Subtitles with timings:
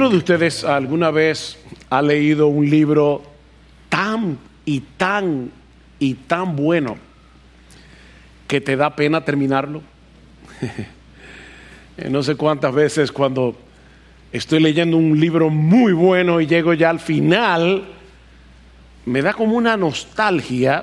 [0.00, 1.58] ¿Alguno de ustedes alguna vez
[1.90, 3.22] ha leído un libro
[3.90, 5.50] tan y tan
[5.98, 6.96] y tan bueno
[8.48, 9.82] que te da pena terminarlo?
[12.08, 13.54] no sé cuántas veces cuando
[14.32, 17.84] estoy leyendo un libro muy bueno y llego ya al final,
[19.04, 20.82] me da como una nostalgia,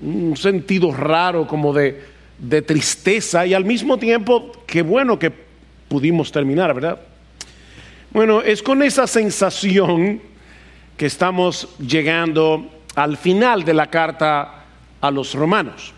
[0.00, 2.02] un sentido raro como de,
[2.40, 5.32] de tristeza y al mismo tiempo, qué bueno que
[5.88, 6.98] pudimos terminar, ¿verdad?
[8.10, 10.22] Bueno, es con esa sensación
[10.96, 14.64] que estamos llegando al final de la carta
[14.98, 15.92] a los romanos.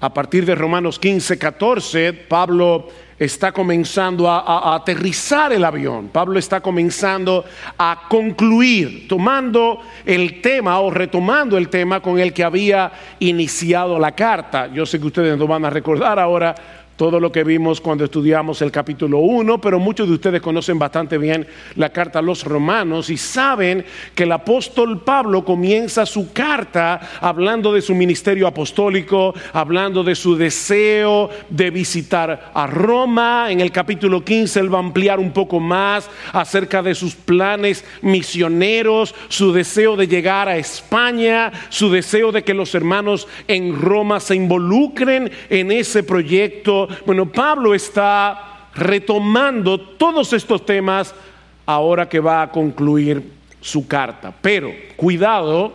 [0.00, 2.88] A partir de Romanos 15, 14, Pablo
[3.18, 6.08] está comenzando a, aterrizar el avión.
[6.08, 7.44] Pablo está comenzando
[7.76, 14.12] a concluir, tomando el tema o retomando el tema con el que había iniciado la
[14.12, 14.68] carta.
[14.68, 16.54] Yo sé que ustedes no van a recordar ahora
[17.00, 21.16] todo lo que vimos cuando estudiamos el capítulo 1, pero muchos de ustedes conocen bastante
[21.16, 27.00] bien la carta a los romanos y saben que el apóstol Pablo comienza su carta
[27.22, 33.46] hablando de su ministerio apostólico, hablando de su deseo de visitar a Roma.
[33.48, 37.82] En el capítulo 15 él va a ampliar un poco más acerca de sus planes
[38.02, 44.20] misioneros, su deseo de llegar a España, su deseo de que los hermanos en Roma
[44.20, 51.14] se involucren en ese proyecto bueno, Pablo está retomando todos estos temas
[51.66, 54.32] ahora que va a concluir su carta.
[54.40, 55.72] Pero cuidado,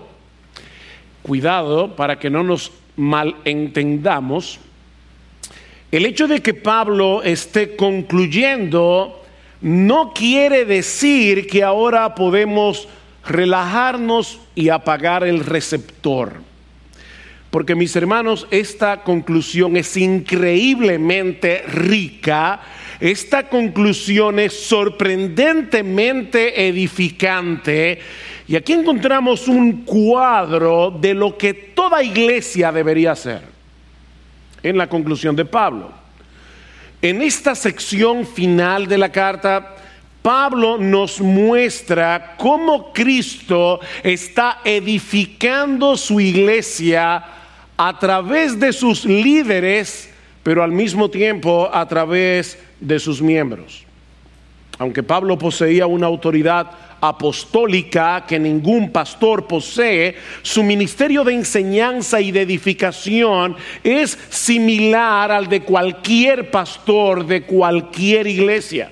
[1.22, 4.60] cuidado para que no nos malentendamos.
[5.92, 9.22] El hecho de que Pablo esté concluyendo
[9.62, 12.88] no quiere decir que ahora podemos
[13.26, 16.34] relajarnos y apagar el receptor.
[17.52, 22.62] Porque mis hermanos, esta conclusión es increíblemente rica,
[23.00, 28.00] esta conclusión es sorprendentemente edificante.
[28.47, 33.42] Y aquí encontramos un cuadro de lo que toda iglesia debería ser
[34.62, 35.92] en la conclusión de Pablo.
[37.02, 39.75] En esta sección final de la carta,
[40.22, 47.24] Pablo nos muestra cómo Cristo está edificando su iglesia
[47.78, 50.09] a través de sus líderes,
[50.44, 53.84] pero al mismo tiempo a través de sus miembros.
[54.78, 56.69] Aunque Pablo poseía una autoridad
[57.02, 65.47] apostólica que ningún pastor posee, su ministerio de enseñanza y de edificación es similar al
[65.47, 68.92] de cualquier pastor de cualquier iglesia.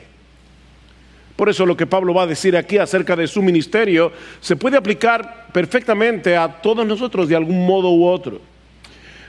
[1.36, 4.78] Por eso lo que Pablo va a decir aquí acerca de su ministerio se puede
[4.78, 8.53] aplicar perfectamente a todos nosotros de algún modo u otro.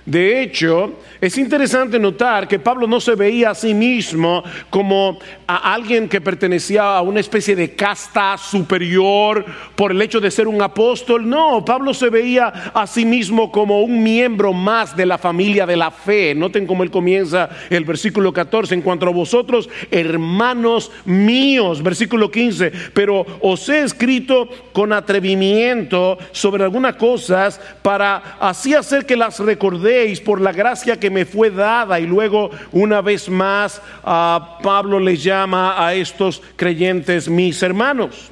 [0.07, 5.73] De hecho, es interesante notar que Pablo no se veía a sí mismo como a
[5.73, 10.61] alguien que pertenecía a una especie de casta superior por el hecho de ser un
[10.61, 11.27] apóstol.
[11.27, 15.77] No, Pablo se veía a sí mismo como un miembro más de la familia de
[15.77, 16.35] la fe.
[16.35, 18.75] Noten cómo él comienza el versículo 14.
[18.75, 22.73] En cuanto a vosotros, hermanos míos, versículo 15.
[22.93, 29.94] Pero os he escrito con atrevimiento sobre algunas cosas para así hacer que las recordéis
[30.25, 32.01] por la gracia que me fue dada.
[32.01, 38.31] Y luego una vez más Pablo les llama a estos creyentes mis hermanos.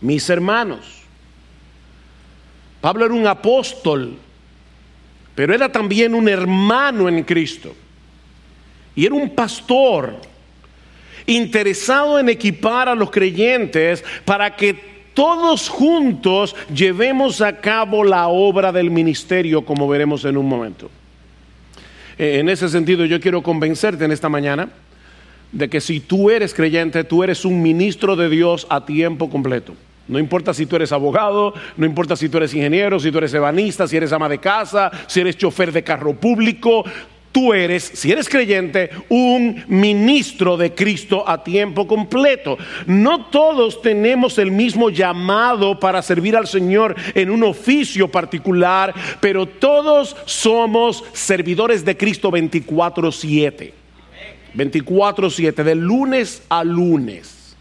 [0.00, 1.02] Mis hermanos.
[2.80, 4.16] Pablo era un apóstol,
[5.34, 7.74] pero era también un hermano en Cristo.
[8.94, 10.16] Y era un pastor
[11.26, 18.72] interesado en equipar a los creyentes para que todos juntos llevemos a cabo la obra
[18.72, 20.90] del ministerio, como veremos en un momento.
[22.18, 24.68] Eh, en ese sentido, yo quiero convencerte en esta mañana
[25.52, 29.74] de que si tú eres creyente, tú eres un ministro de Dios a tiempo completo.
[30.08, 33.32] No importa si tú eres abogado, no importa si tú eres ingeniero, si tú eres
[33.34, 36.84] ebanista, si eres ama de casa, si eres chofer de carro público,
[37.32, 42.58] Tú eres, si eres creyente, un ministro de Cristo a tiempo completo.
[42.86, 49.46] No todos tenemos el mismo llamado para servir al Señor en un oficio particular, pero
[49.46, 53.72] todos somos servidores de Cristo 24/7.
[54.52, 57.56] 24/7, de lunes a lunes.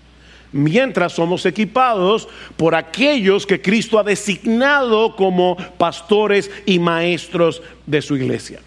[0.52, 2.28] Mientras somos equipados
[2.58, 8.60] por aquellos que Cristo ha designado como pastores y maestros de su iglesia.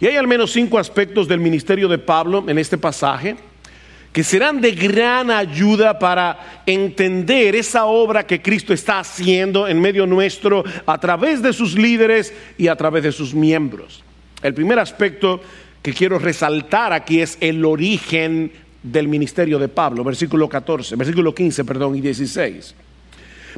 [0.00, 3.36] Y hay al menos cinco aspectos del ministerio de Pablo en este pasaje
[4.12, 10.06] que serán de gran ayuda para entender esa obra que Cristo está haciendo en medio
[10.06, 14.02] nuestro a través de sus líderes y a través de sus miembros.
[14.42, 15.40] El primer aspecto
[15.82, 18.50] que quiero resaltar aquí es el origen
[18.82, 22.74] del ministerio de Pablo, versículo 14, versículo 15, perdón, y 16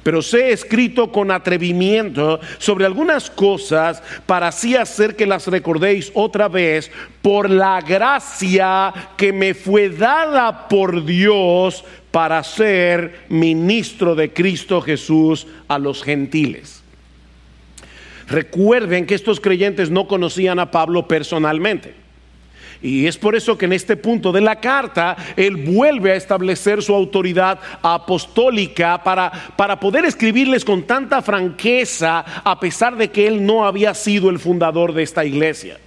[0.02, 6.48] pero sé escrito con atrevimiento sobre algunas cosas para así hacer que las recordéis otra
[6.48, 6.90] vez
[7.22, 15.46] por la gracia que me fue dada por Dios para ser ministro de Cristo Jesús
[15.68, 16.82] a los gentiles.
[18.26, 21.94] Recuerden que estos creyentes no conocían a Pablo personalmente.
[22.82, 26.82] Y es por eso que en este punto de la carta él vuelve a establecer
[26.82, 33.44] su autoridad apostólica para, para poder escribirles con tanta franqueza a pesar de que él
[33.44, 35.78] no había sido el fundador de esta iglesia.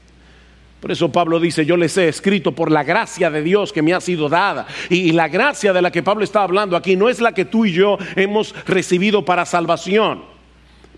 [0.84, 3.94] Por eso Pablo dice, yo les he escrito por la gracia de Dios que me
[3.94, 4.68] ha sido dada.
[4.89, 7.63] Y, la gracia de la que Pablo está hablando aquí no es la que tú
[7.63, 10.33] y yo hemos recibido para salvación.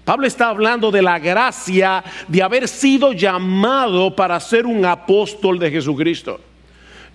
[0.06, 5.72] Pablo está hablando de la gracia de haber sido llamado para ser un apóstol de
[5.72, 6.40] Jesucristo.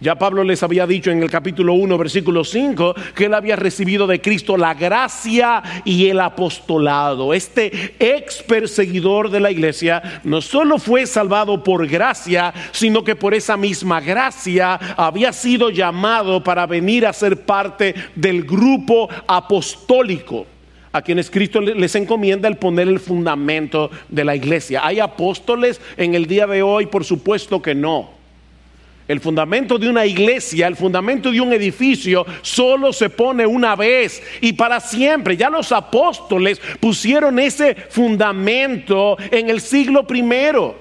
[0.01, 4.09] Ya Pablo les había dicho en el capítulo 1, versículo 5, que él había recibido
[4.09, 7.33] de Cristo la gracia y el apostolado.
[7.33, 13.35] Este ex perseguidor de la iglesia no solo fue salvado por gracia, sino que por
[13.35, 20.47] esa misma gracia había sido llamado para venir a ser parte del grupo apostólico
[20.93, 24.85] a quienes Cristo les encomienda el poner el fundamento de la iglesia.
[24.85, 26.87] ¿Hay apóstoles en el día de hoy?
[26.87, 28.11] Por supuesto que no.
[29.07, 34.23] El fundamento de una iglesia, el fundamento de un edificio, solo se pone una vez
[34.41, 35.37] y para siempre.
[35.37, 40.77] Ya los apóstoles pusieron ese fundamento en el siglo primero.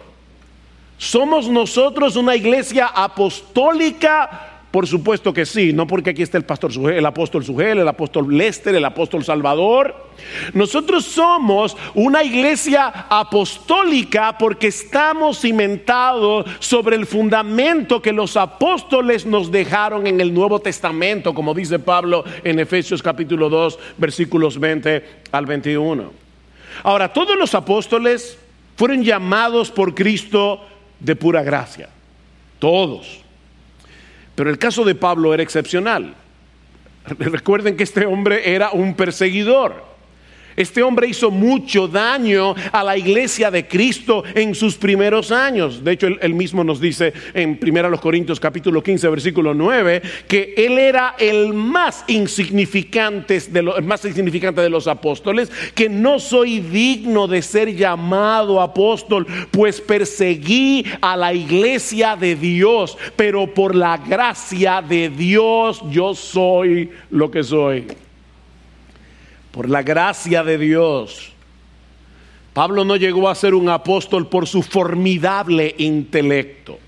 [0.99, 6.71] Somos nosotros una iglesia apostólica por supuesto que sí, no porque aquí está el pastor
[6.91, 10.09] el apóstol Sugel, el apóstol Lester, el apóstol Salvador.
[10.53, 19.51] Nosotros somos una iglesia apostólica porque estamos cimentados sobre el fundamento que los apóstoles nos
[19.51, 25.45] dejaron en el Nuevo Testamento, como dice Pablo en Efesios capítulo 2, versículos 20 al
[25.47, 26.11] 21.
[26.83, 28.37] Ahora, todos los apóstoles
[28.75, 30.61] fueron llamados por Cristo
[30.99, 31.89] de pura gracia.
[32.59, 33.28] Todos.
[34.39, 36.15] Pero el caso de Pablo era excepcional.
[37.19, 39.83] Recuerden que este hombre era un perseguidor.
[40.55, 45.83] Este hombre hizo mucho daño a la iglesia de Cristo en sus primeros años.
[45.83, 50.77] De hecho, él, mismo nos dice en 1 Corintios capítulo 15, versículo 9, que él
[50.77, 57.27] era el más insignificante de los, más insignificante de los apóstoles, que no soy digno
[57.27, 64.81] de ser llamado apóstol, pues perseguí a la iglesia de Dios, pero por la gracia
[64.81, 67.85] de Dios yo soy lo que soy
[69.51, 71.31] por la gracia de Dios.
[72.53, 76.79] Pablo no llegó a ser un apóstol por su formidable intelecto,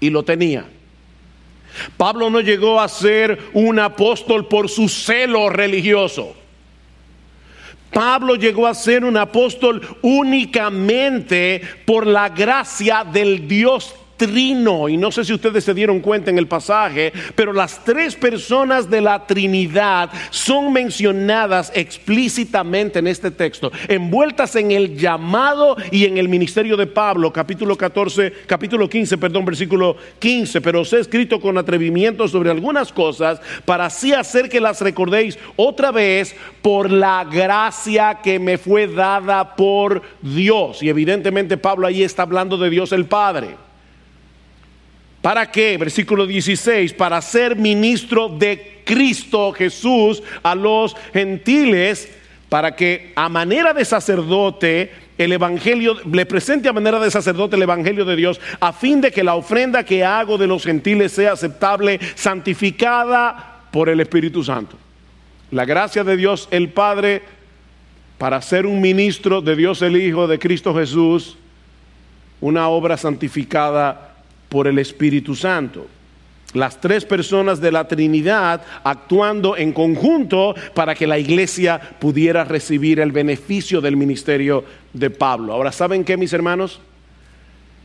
[0.00, 0.66] y lo tenía.
[1.96, 6.34] Pablo no llegó a ser un apóstol por su celo religioso.
[7.92, 14.90] Pablo llegó a ser un apóstol únicamente por la gracia del Dios trino.
[14.90, 18.90] Y no sé si ustedes se dieron cuenta en el pasaje, pero las tres personas
[18.90, 26.18] de la Trinidad son mencionadas explícitamente en este texto, envueltas en el llamado y en
[26.18, 30.60] el ministerio de Pablo, capítulo 14, capítulo 15, perdón, versículo 15.
[30.60, 35.38] Pero os he escrito con atrevimiento sobre algunas cosas para así hacer que las recordéis
[35.56, 40.82] otra vez por la gracia que me fue dada por Dios.
[40.82, 43.67] Y evidentemente Pablo ahí está hablando de Dios el Padre.
[45.22, 45.76] ¿Para qué?
[45.78, 52.08] Versículo 16, para ser ministro de Cristo Jesús a los gentiles,
[52.48, 57.62] para que a manera de sacerdote el Evangelio, le presente a manera de sacerdote el
[57.62, 61.32] Evangelio de Dios, a fin de que la ofrenda que hago de los gentiles sea
[61.32, 64.78] aceptable, santificada por el Espíritu Santo.
[65.50, 67.22] La gracia de Dios el Padre
[68.18, 71.36] para ser un ministro de Dios el Hijo, de Cristo Jesús,
[72.40, 74.07] una obra santificada
[74.48, 75.86] por el Espíritu Santo.
[76.54, 83.00] Las tres personas de la Trinidad actuando en conjunto para que la iglesia pudiera recibir
[83.00, 84.64] el beneficio del ministerio
[84.94, 85.52] de Pablo.
[85.52, 86.80] Ahora, ¿saben qué, mis hermanos?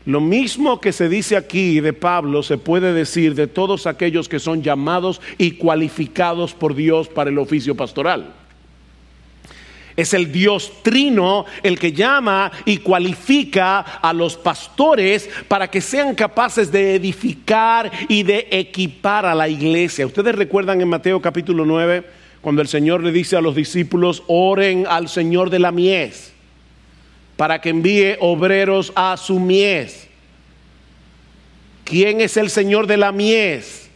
[0.06, 4.38] Lo mismo que se dice aquí de Pablo se puede decir de todos aquellos que
[4.38, 8.43] son llamados y cualificados por Dios para el oficio pastoral.
[9.96, 16.14] Es el Dios trino el que llama y cualifica a los pastores para que sean
[16.14, 20.06] capaces de edificar y de equipar a la iglesia.
[20.06, 22.04] Ustedes recuerdan en Mateo capítulo 9
[22.40, 26.34] cuando el Señor le dice a los discípulos, oren al Señor de la mies
[27.36, 30.08] para que envíe obreros a su mies.
[31.84, 33.90] ¿Quién es el Señor de la mies?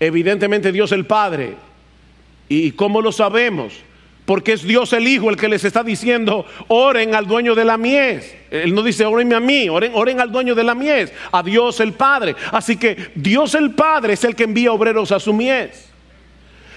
[0.00, 1.56] Evidentemente Dios el Padre.
[2.48, 3.74] ¿Y cómo lo sabemos?
[4.24, 7.76] Porque es Dios el Hijo el que les está diciendo, oren al dueño de la
[7.76, 8.34] mies.
[8.50, 11.80] Él no dice, orenme a mí, oren, oren al dueño de la mies, a Dios
[11.80, 12.34] el Padre.
[12.52, 15.93] Así que Dios el Padre es el que envía obreros a su mies.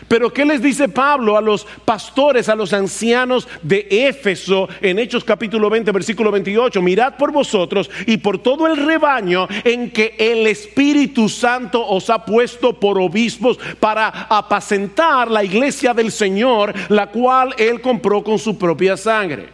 [0.08, 5.24] Pero ¿qué les dice Pablo a los pastores, a los ancianos de Éfeso en Hechos
[5.24, 6.82] capítulo 20, versículo 28?
[6.82, 12.24] Mirad por vosotros y por todo el rebaño en que el Espíritu Santo os ha
[12.24, 18.58] puesto por obispos para apacentar la iglesia del Señor, la cual él compró con su
[18.58, 19.50] propia sangre.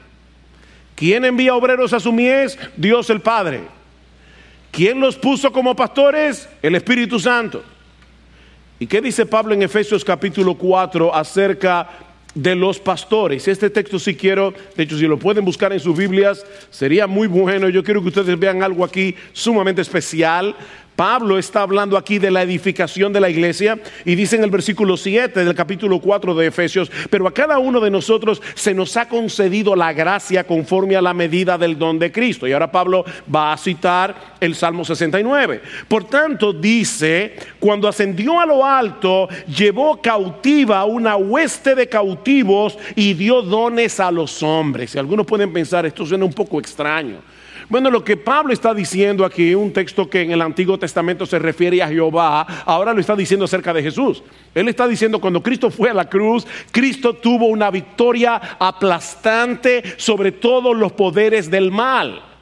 [0.96, 2.60] ¿Quién envía obreros a su mies?
[2.78, 3.62] Dios el Padre.
[4.72, 6.48] ¿Quién los puso como pastores?
[6.62, 7.64] El Espíritu Santo.
[8.84, 11.88] ¿Y qué dice Pablo en Efesios capítulo 4 acerca
[12.36, 13.48] de los pastores?
[13.48, 17.30] Este texto si quiero, de hecho si lo pueden buscar en sus Biblias, sería muy
[17.30, 17.70] bueno.
[17.70, 20.54] Yo quiero que ustedes vean algo aquí sumamente especial
[20.96, 24.98] Pablo está hablando aquí de la edificación de la iglesia y dice en el versículo
[24.98, 29.08] 7 del capítulo 4 de Efesios, pero a cada uno de nosotros se nos ha
[29.08, 32.48] concedido la gracia conforme a la medida del don de Cristo.
[32.48, 35.62] Y ahora Pablo va a citar el Salmo 69.
[35.88, 43.14] Por tanto, dice, cuando ascendió a lo alto, llevó cautiva una hueste de cautivos y
[43.14, 44.94] dio dones a los hombres.
[44.96, 47.18] Y algunos pueden pensar, esto suena un poco extraño.
[47.70, 51.40] Bueno, lo que Pablo está diciendo aquí, un texto que en el Antiguo Testamento se
[51.40, 54.24] refiere a Jehová, ahora lo está diciendo acerca de Jesús.
[54.54, 60.32] Él está diciendo cuando Cristo fue a la cruz, Cristo tuvo una victoria aplastante sobre
[60.32, 62.33] todos los poderes del mal.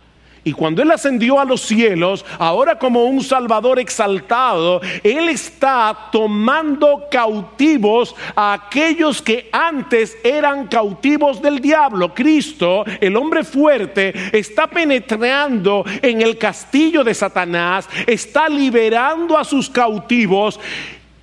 [0.43, 7.03] Y cuando Él ascendió a los cielos, ahora como un Salvador exaltado, Él está tomando
[7.11, 12.13] cautivos a aquellos que antes eran cautivos del diablo.
[12.15, 19.69] Cristo, el hombre fuerte, está penetrando en el castillo de Satanás, está liberando a sus
[19.69, 20.59] cautivos.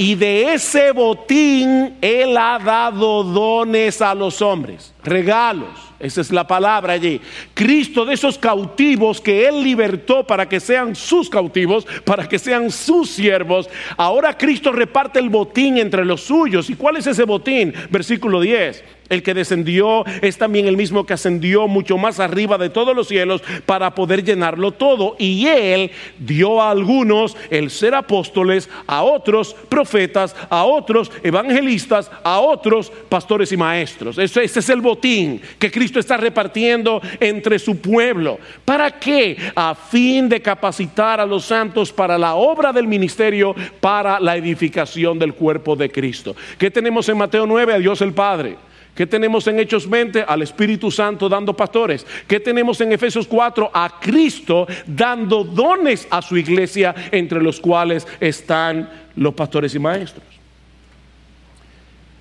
[0.01, 6.47] Y de ese botín Él ha dado dones a los hombres, regalos esa es la
[6.47, 7.21] palabra allí.
[7.55, 12.71] Cristo de esos cautivos que Él libertó para que sean sus cautivos, para que sean
[12.71, 13.69] sus siervos.
[13.97, 16.71] Ahora Cristo reparte el botín entre los suyos.
[16.71, 17.75] ¿Y cuál es ese botín?
[17.91, 18.85] Versículo 10.
[19.09, 23.09] El que descendió es también el mismo que ascendió mucho más arriba de todos los
[23.09, 25.17] cielos para poder llenarlo todo.
[25.19, 32.39] Y él dio a algunos el ser apóstoles, a otros profetas, a otros evangelistas, a
[32.41, 34.19] otros pastores y maestros.
[34.19, 38.39] Ese, ese es el que Cristo está repartiendo entre su pueblo.
[38.65, 39.37] ¿Para qué?
[39.55, 45.19] A fin de capacitar a los santos para la obra del ministerio, para la edificación
[45.19, 46.35] del cuerpo de Cristo.
[46.57, 47.75] ¿Qué tenemos en Mateo 9?
[47.75, 48.57] A Dios el Padre.
[48.95, 50.25] ¿Qué tenemos en Hechos 20?
[50.27, 52.05] Al Espíritu Santo dando pastores.
[52.27, 53.71] ¿Qué tenemos en Efesios 4?
[53.73, 60.25] A Cristo dando dones a su iglesia, entre los cuales están los pastores y maestros.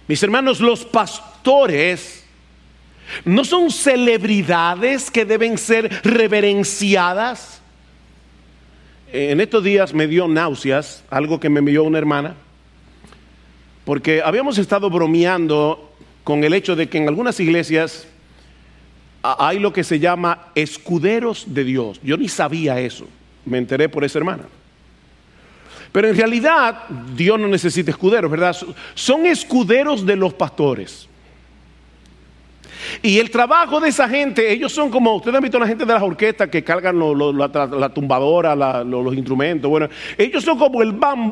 [0.07, 2.26] Mis hermanos, los pastores
[3.25, 7.61] no son celebridades que deben ser reverenciadas.
[9.11, 12.35] En estos días me dio náuseas, algo que me envió una hermana,
[13.85, 18.07] porque habíamos estado bromeando con el hecho de que en algunas iglesias
[19.21, 21.99] hay lo que se llama escuderos de Dios.
[22.03, 23.07] Yo ni sabía eso,
[23.45, 24.43] me enteré por esa hermana.
[25.91, 26.83] Pero en realidad
[27.15, 28.55] Dios no necesita escuderos, ¿verdad?
[28.93, 31.07] Son escuderos de los pastores.
[33.01, 35.93] Y el trabajo de esa gente, ellos son como, ustedes han visto la gente de
[35.93, 39.69] las orquestas que cargan la, tumbadora, los instrumentos.
[39.69, 41.31] Bueno, ellos son como el man,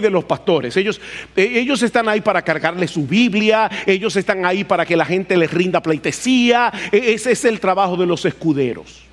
[0.00, 0.76] de los pastores.
[0.76, 1.00] Ellos,
[1.34, 5.36] e, ellos están ahí para cargarle su Biblia, ellos están ahí para que la gente
[5.36, 6.72] les rinda pleitesía.
[6.92, 9.04] E, ese es el trabajo de los escuderos.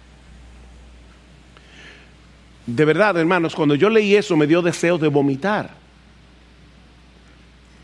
[2.66, 5.84] De verdad, hermanos, cuando yo leí eso me dio deseo de vomitar.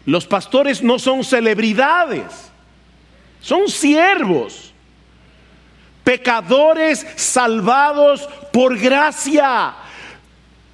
[0.06, 2.50] Los pastores no son celebridades.
[3.42, 4.74] Son siervos,
[6.04, 9.74] pecadores salvados por gracia.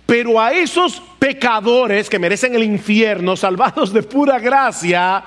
[0.05, 5.23] Pero a esos pecadores que merecen el infierno, salvados de pura gracia,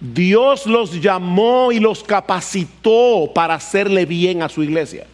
[0.00, 5.06] Dios los llamó y los capacitó para hacerle bien a su iglesia.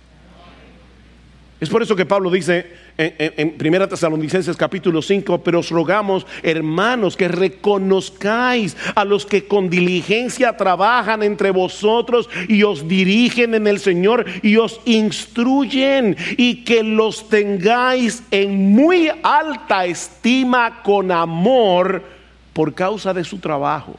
[1.60, 7.16] Es por eso que Pablo dice en, Primera Tesalonicenses capítulo 5, pero os rogamos, hermanos,
[7.16, 13.80] que reconozcáis a los que con diligencia trabajan entre vosotros y os dirigen en el
[13.80, 22.04] Señor y os instruyen y que los tengáis en muy alta estima con amor
[22.52, 23.96] por causa de su trabajo.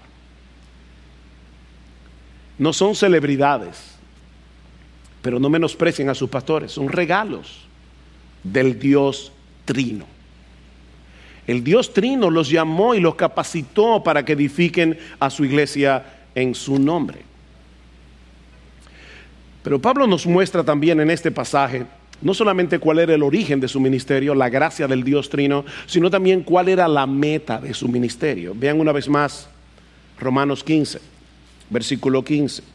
[2.58, 3.98] No son celebridades,
[5.22, 7.65] pero no menosprecien a sus pastores, son regalos
[8.46, 9.32] del Dios
[9.66, 10.06] Trino.
[11.48, 16.56] El Dios Trino los llamó y los capacitó para que edifiquen a su iglesia en
[16.56, 17.20] su nombre.
[19.62, 21.86] Pero Pablo nos muestra también en este pasaje
[22.22, 26.10] no solamente cuál era el origen de su ministerio, la gracia del Dios Trino, sino
[26.10, 28.54] también cuál era la meta de su ministerio.
[28.56, 29.50] Vean una vez más
[30.20, 31.00] Romanos 15,
[31.70, 32.75] versículo 15.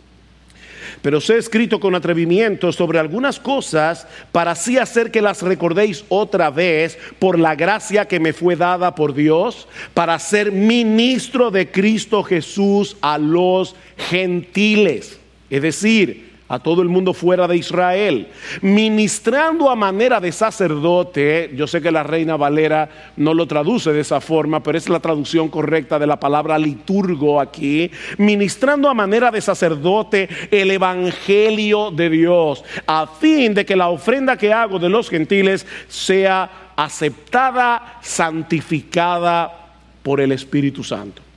[1.02, 6.04] Pero os he escrito con atrevimiento sobre algunas cosas para así hacer que las recordéis
[6.08, 11.70] otra vez por la gracia que me fue dada por Dios para ser ministro de
[11.70, 15.18] Cristo Jesús a los gentiles.
[15.48, 18.26] Es decir, a todo el mundo fuera de Israel,
[18.60, 24.00] ministrando a manera de sacerdote, yo sé que la reina Valera no lo traduce de
[24.00, 27.88] esa forma, pero es la traducción correcta de la palabra liturgo aquí,
[28.18, 34.36] ministrando a manera de sacerdote el Evangelio de Dios, a fin de que la ofrenda
[34.36, 39.70] que hago de los gentiles sea aceptada, santificada
[40.02, 41.29] por el Espíritu Santo.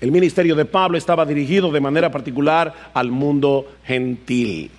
[0.00, 4.70] El ministerio de Pablo estaba dirigido de manera particular al mundo gentil.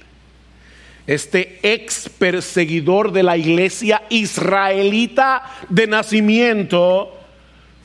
[1.07, 7.15] Este ex perseguidor de la iglesia israelita de nacimiento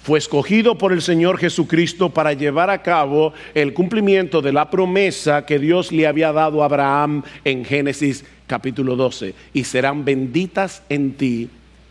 [0.02, 5.46] fue escogido por el Señor Jesucristo para llevar a cabo el cumplimiento de la promesa
[5.46, 9.34] que Dios le había dado a Abraham en Génesis capítulo 12.
[9.54, 11.48] Y serán benditas en ti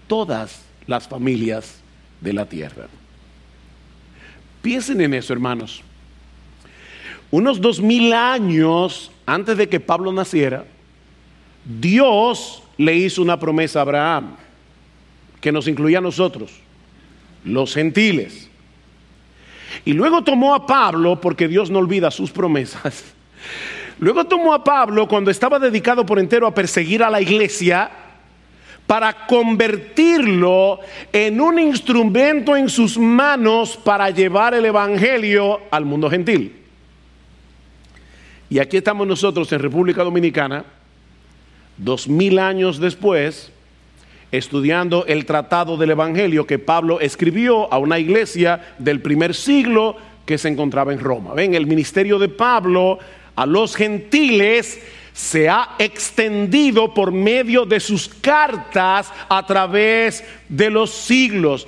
[0.07, 1.81] todas las familias
[2.21, 2.87] de la tierra.
[4.63, 5.83] Piensen en eso, hermanos.
[7.29, 10.65] Unos dos mil años antes de que Pablo naciera,
[11.65, 14.37] Dios le hizo una promesa a Abraham
[15.41, 16.51] que nos incluía a nosotros,
[17.43, 18.49] los gentiles.
[19.83, 23.03] Y luego tomó a Pablo, porque Dios no olvida sus promesas.
[23.99, 27.91] Luego tomó a Pablo cuando estaba dedicado por entero a perseguir a la iglesia
[28.87, 30.79] para convertirlo
[31.11, 36.55] en un instrumento en sus manos para llevar el Evangelio al mundo gentil.
[38.49, 40.65] Y aquí estamos nosotros en República Dominicana,
[41.77, 43.51] dos mil años después,
[44.31, 50.37] estudiando el tratado del Evangelio que Pablo escribió a una iglesia del primer siglo que
[50.37, 51.33] se encontraba en Roma.
[51.33, 52.99] Ven, el ministerio de Pablo
[53.35, 54.79] a los gentiles
[55.13, 61.67] se ha extendido por medio de sus cartas a través de los siglos.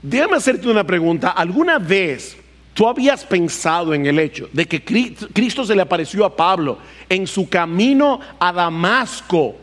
[0.00, 1.30] Déjame hacerte una pregunta.
[1.30, 2.36] ¿Alguna vez
[2.72, 6.78] tú habías pensado en el hecho de que Cristo se le apareció a Pablo
[7.08, 9.56] en su camino a Damasco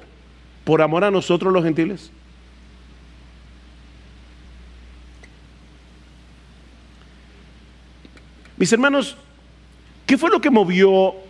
[0.65, 2.11] por amor a nosotros los gentiles?
[8.57, 9.15] Mis hermanos,
[10.05, 11.26] ¿qué fue lo que movió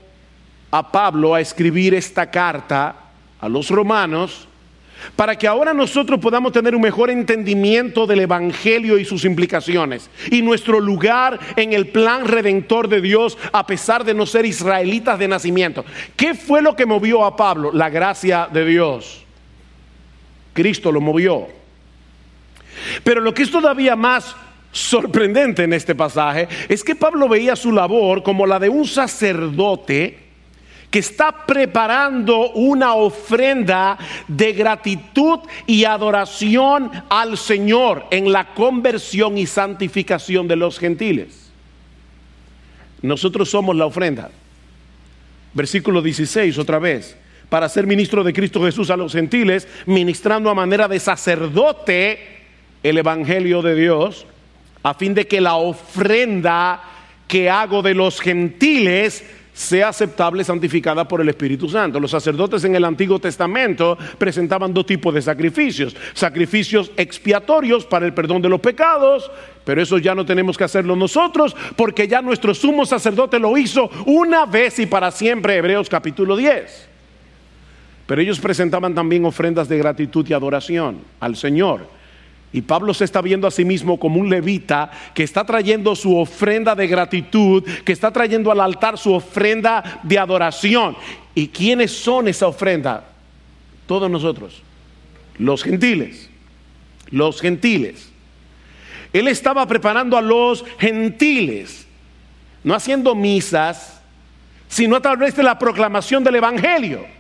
[0.71, 2.95] a Pablo a escribir esta carta
[3.39, 4.47] a los romanos
[5.15, 10.41] para que ahora nosotros podamos tener un mejor entendimiento del Evangelio y sus implicaciones y
[10.41, 15.27] nuestro lugar en el plan redentor de Dios a pesar de no ser israelitas de
[15.27, 15.86] nacimiento.
[16.15, 17.71] ¿Qué fue lo que movió a Pablo?
[17.71, 19.23] La gracia de Dios.
[20.53, 21.47] Cristo lo movió.
[23.03, 24.36] Pero lo que es todavía más
[24.71, 30.27] sorprendente en este pasaje es que Pablo veía su labor como la de un sacerdote
[30.89, 33.97] que está preparando una ofrenda
[34.28, 41.52] de gratitud y adoración al Señor en la conversión y santificación de los gentiles.
[43.02, 44.32] Nosotros somos la ofrenda.
[45.54, 47.17] Versículo 16 otra vez.
[47.50, 52.19] Para ser ministro de Cristo Jesús a los gentiles, ministrando a manera de sacerdote
[52.84, 54.26] el Evangelio de Dios,
[54.84, 56.82] a fin de que la ofrenda
[57.28, 59.23] que hago de los gentiles
[59.58, 62.00] sea aceptable, santificada por el Espíritu Santo.
[62.00, 65.96] Los sacerdotes en el Antiguo Testamento presentaban dos tipos de sacrificios.
[66.13, 69.32] Sacrificios expiatorios para el perdón de los pecados,
[69.65, 73.89] pero eso ya no tenemos que hacerlo nosotros, porque ya nuestro sumo sacerdote lo hizo
[74.06, 76.89] una vez y para siempre, Hebreos capítulo 10.
[78.06, 81.97] Pero ellos presentaban también ofrendas de gratitud y adoración al Señor.
[82.54, 86.18] Y Pablo se está viendo a sí mismo como un levita que está trayendo su
[86.18, 90.96] ofrenda de gratitud, que está trayendo al altar su ofrenda de adoración.
[91.36, 93.06] ¿Y quiénes son esa ofrenda?
[93.86, 94.62] Todos nosotros,
[95.38, 96.30] los gentiles,
[97.10, 98.12] los gentiles.
[99.14, 101.86] Él estaba preparando a los gentiles,
[102.64, 104.02] no haciendo misas,
[104.68, 107.16] sino a través de la proclamación del Evangelio.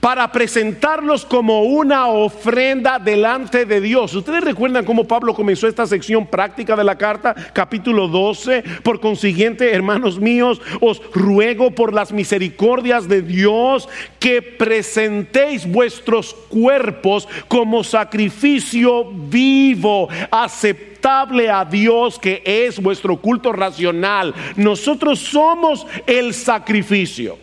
[0.00, 4.14] Para presentarlos como una ofrenda delante de Dios.
[4.14, 8.64] Ustedes recuerdan cómo Pablo comenzó esta sección práctica de la carta, capítulo 12.
[8.82, 17.28] Por consiguiente, hermanos míos, os ruego por las misericordias de Dios que presentéis vuestros cuerpos
[17.48, 24.34] como sacrificio vivo, aceptable a Dios, que es vuestro culto racional.
[24.56, 27.38] Nosotros somos el sacrificio.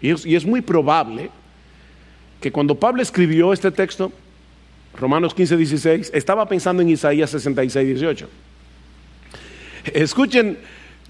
[0.00, 1.30] Y es, muy probable
[2.40, 4.12] que cuando Pablo escribió este texto,
[4.98, 8.28] Romanos 15, 16, estaba pensando en Isaías 66, 18.
[9.94, 10.58] Escuchen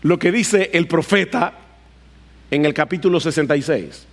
[0.02, 1.54] lo que dice el profeta
[2.50, 4.06] en el capítulo 66.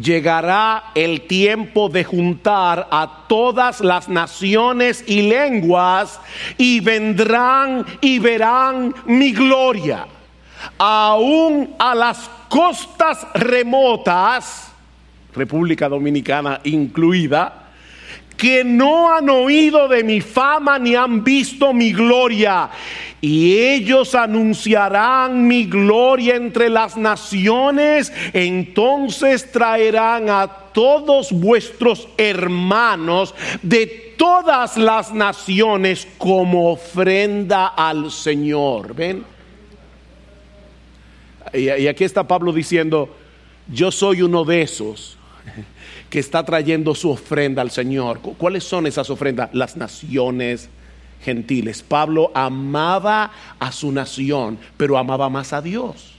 [0.00, 6.20] Llegará el tiempo de juntar a todas las naciones y lenguas
[6.58, 10.06] y vendrán y verán mi gloria
[10.78, 14.72] aún a las costas remotas,
[15.34, 17.64] República Dominicana incluida,
[18.36, 22.68] que no han oído de mi fama ni han visto mi gloria.
[23.20, 28.12] Y ellos anunciarán mi gloria entre las naciones.
[28.32, 38.94] Entonces traerán a todos vuestros hermanos de todas las naciones como ofrenda al Señor.
[38.94, 39.33] ¿Ven?
[41.52, 43.14] Y, aquí está Pablo diciendo,
[43.68, 45.16] yo soy uno de esos
[46.10, 48.20] que está trayendo su ofrenda al Señor.
[48.20, 49.50] ¿Cuáles son esas ofrendas?
[49.52, 50.68] Las naciones
[51.22, 51.82] gentiles.
[51.82, 56.13] Pablo amaba a su nación, pero amaba más a Dios.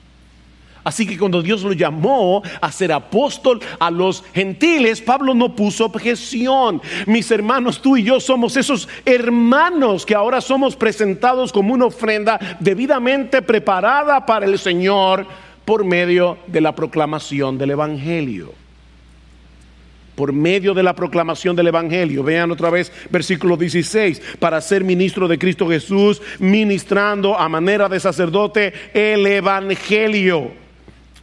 [0.85, 5.85] Así que cuando Dios lo llamó a ser apóstol a los gentiles, Pablo no puso
[5.85, 6.79] objeción.
[7.07, 12.39] Mis hermanos, tú y yo somos esos hermanos que ahora somos presentados como una ofrenda
[12.59, 15.25] debidamente preparada para el Señor
[15.65, 18.53] por medio de la proclamación del Evangelio
[20.13, 22.23] por medio de la proclamación del Evangelio.
[22.23, 27.99] Vean otra vez versículo 16, para ser ministro de Cristo Jesús, ministrando a manera de
[27.99, 30.64] sacerdote el Evangelio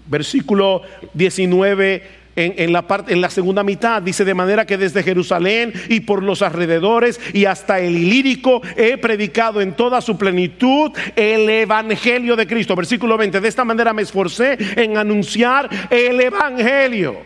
[0.06, 0.82] Versículo
[1.14, 6.00] 19 en, la parte, en la segunda mitad dice de manera que desde Jerusalén y
[6.00, 12.34] por los alrededores y hasta el ilírico he predicado en toda su plenitud el evangelio
[12.34, 12.74] de Cristo.
[12.74, 17.16] Versículo 20, de esta manera me esforcé en anunciar el evangelio.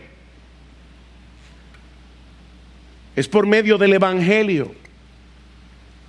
[3.14, 4.85] Es por medio del evangelio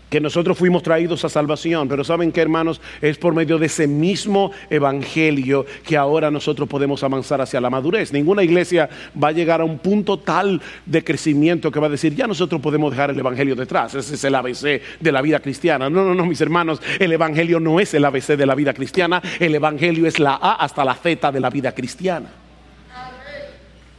[0.09, 3.87] que nosotros fuimos traídos a salvación, pero saben que hermanos, es por medio de ese
[3.87, 8.13] mismo evangelio que ahora nosotros podemos avanzar hacia la madurez.
[8.13, 8.89] Ninguna iglesia
[9.21, 12.61] va a llegar a un punto tal de crecimiento que va a decir, ya nosotros
[12.61, 15.89] podemos dejar el evangelio detrás, ese es el ABC de la vida cristiana.
[15.89, 19.21] No, no, no, mis hermanos, el evangelio no es el ABC de la vida cristiana,
[19.39, 22.29] el evangelio es la A hasta la Z de la vida cristiana.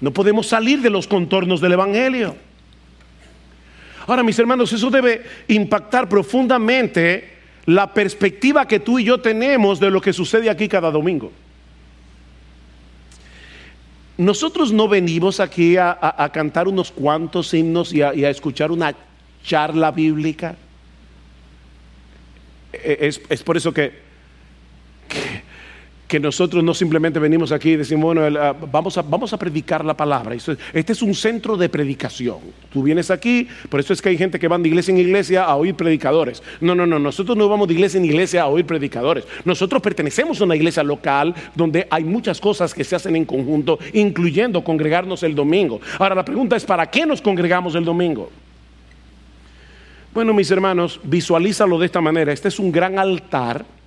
[0.00, 2.47] No podemos salir de los contornos del evangelio.
[4.08, 7.28] Ahora, mis hermanos, eso debe impactar profundamente
[7.66, 11.30] la perspectiva que tú y yo tenemos de lo que sucede aquí cada domingo.
[14.16, 18.94] Nosotros no venimos aquí a, cantar unos cuantos himnos y a, escuchar una
[19.44, 20.56] charla bíblica.
[22.72, 24.07] E, es por eso que
[26.08, 29.84] que nosotros no simplemente venimos aquí y decimos, bueno, ah, vamos a, vamos a predicar
[29.84, 30.34] la palabra.
[30.34, 32.38] Este es un centro de predicación.
[32.72, 35.44] Tú vienes aquí, por eso es que hay gente que va de iglesia en iglesia
[35.44, 36.42] a oír predicadores.
[36.62, 39.24] No, no, no, nosotros no vamos de iglesia en iglesia a oír predicadores.
[39.44, 43.78] Nosotros pertenecemos a una iglesia local donde hay muchas cosas que se hacen en conjunto,
[43.92, 45.78] incluyendo congregarnos el domingo.
[45.98, 48.30] Ahora la pregunta es, ¿para qué nos congregamos el domingo?
[50.14, 52.32] Bueno, mis hermanos, visualízalo de esta manera.
[52.32, 53.77] Este es un gran altar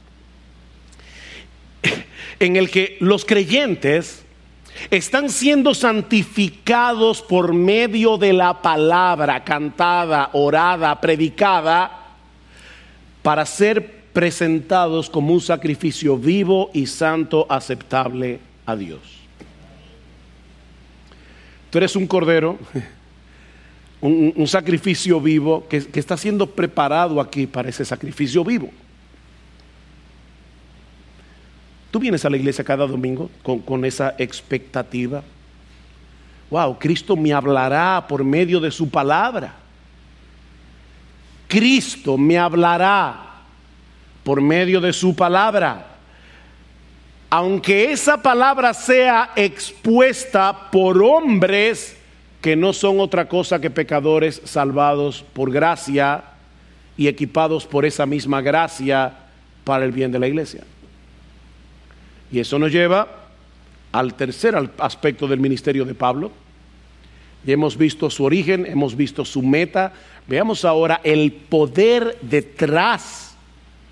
[2.41, 4.23] en el que los creyentes
[4.89, 12.15] están siendo santificados por medio de la palabra cantada, orada, predicada,
[13.21, 19.01] para ser presentados como un sacrificio vivo y santo aceptable a Dios.
[21.69, 22.57] Tú eres un cordero,
[24.01, 28.71] un, sacrificio vivo que está siendo preparado aquí para ese sacrificio vivo.
[31.91, 35.21] Tú vienes a la iglesia cada domingo con, esa expectativa.
[36.49, 39.53] Wow, Cristo me hablará por medio de su palabra.
[41.49, 43.41] Cristo me hablará
[44.23, 45.87] por medio de su palabra.
[47.29, 51.97] Aunque esa palabra sea expuesta por hombres
[52.41, 56.23] que no son otra cosa que pecadores salvados por gracia
[56.97, 59.13] y equipados por esa misma gracia
[59.65, 60.63] para el bien de la iglesia.
[62.31, 63.07] Y eso nos lleva
[63.91, 66.31] al tercer aspecto del ministerio de Pablo,
[67.43, 69.93] Ya hemos visto su origen, hemos visto su meta.
[70.27, 73.35] Veamos ahora el poder detrás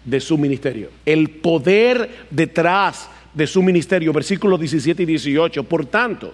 [0.06, 0.92] de su ministerio.
[1.04, 4.14] El poder detrás de su ministerio.
[4.14, 5.64] Versículos 17 y 18.
[5.64, 6.34] Por tanto,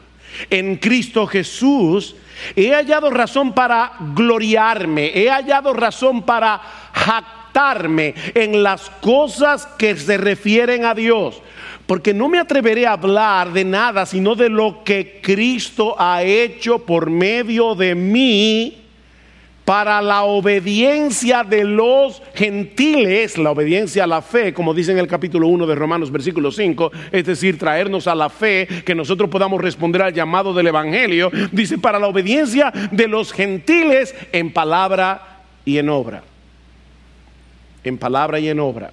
[0.49, 2.17] en Cristo Jesús
[2.53, 6.59] he hallado razón para gloriarme, he hallado razón para
[6.91, 11.41] jactarme en las cosas que se refieren a Dios
[11.87, 16.79] porque no me atreveré a hablar de nada sino de lo que Cristo ha hecho
[16.79, 18.85] por medio de mí
[19.65, 25.07] para la obediencia de los gentiles, la obediencia a la fe, como dice en el
[25.07, 29.59] capítulo 1 de Romanos versículo 5, es decir, traernos a la fe, que nosotros podamos
[29.59, 35.79] responder al llamado del Evangelio, dice, para la obediencia de los gentiles en palabra y
[35.79, 36.21] en obra.
[37.83, 38.91] En palabra y en obra.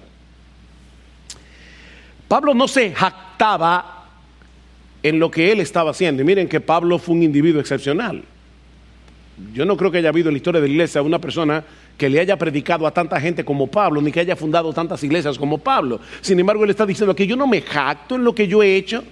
[2.33, 4.05] Pablo no se jactaba
[5.03, 6.23] en lo que él estaba haciendo.
[6.23, 8.23] Y miren que Pablo fue un individuo excepcional.
[9.53, 11.63] Yo no creo que haya habido en la historia de la iglesia una persona
[11.95, 15.37] que le haya predicado a tanta gente como Pablo, ni que haya fundado tantas iglesias
[15.37, 15.99] como Pablo.
[16.21, 18.77] Sin embargo, él está diciendo que yo no me jacto en lo que yo he
[18.77, 19.03] hecho,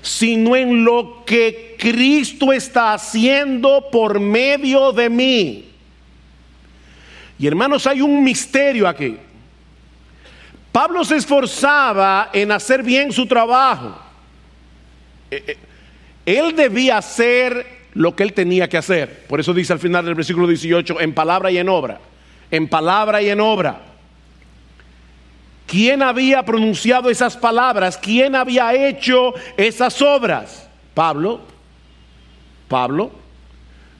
[0.00, 5.64] sino en lo que Cristo está haciendo por medio de mí.
[7.38, 9.14] Y hermanos, hay un misterio aquí.
[10.74, 13.96] Pablo se esforzaba en hacer bien su trabajo.
[15.30, 15.56] Eh, eh,
[16.26, 19.24] él debía hacer lo que él tenía que hacer.
[19.28, 22.00] Por eso dice al final del versículo 18, en palabra y en obra.
[22.50, 23.82] En palabra y en obra.
[25.68, 27.96] ¿Quién había pronunciado esas palabras?
[27.96, 30.68] ¿Quién había hecho esas obras?
[30.92, 31.40] Pablo.
[32.66, 33.12] Pablo.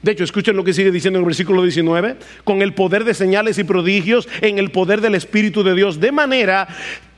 [0.05, 3.15] De hecho, escuchen lo que sigue diciendo en el versículo 19, con el poder de
[3.15, 6.67] señales y prodigios, en el poder del Espíritu de Dios, de manera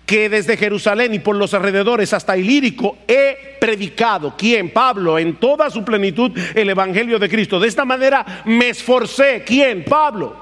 [0.05, 4.69] que desde Jerusalén y por los alrededores hasta Ilírico he predicado, ¿quién?
[4.69, 7.59] Pablo, en toda su plenitud el Evangelio de Cristo.
[7.59, 9.83] De esta manera me esforcé, ¿quién?
[9.83, 10.33] Pablo,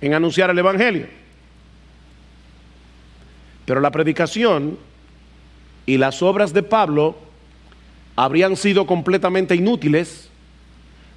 [0.00, 1.06] en anunciar el Evangelio.
[3.64, 4.76] Pero la predicación
[5.86, 7.16] y las obras de Pablo
[8.16, 10.29] habrían sido completamente inútiles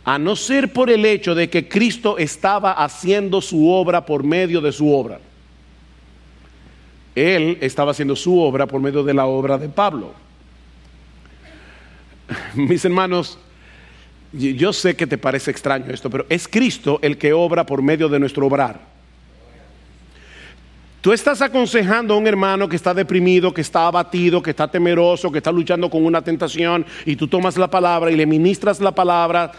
[0.05, 4.59] a no ser por el hecho de que Cristo estaba haciendo su obra por medio
[4.59, 5.19] de su obra.
[7.15, 10.13] Él estaba haciendo su obra por medio de la obra de Pablo.
[12.55, 13.37] Mis hermanos,
[14.33, 18.09] yo sé que te parece extraño esto, pero es Cristo el que obra por medio
[18.09, 18.93] de nuestro obrar.
[21.01, 25.31] Tú estás aconsejando a un hermano que está deprimido, que está abatido, que está temeroso,
[25.31, 28.91] que está luchando con una tentación, y tú tomas la palabra y le ministras la
[28.91, 29.51] palabra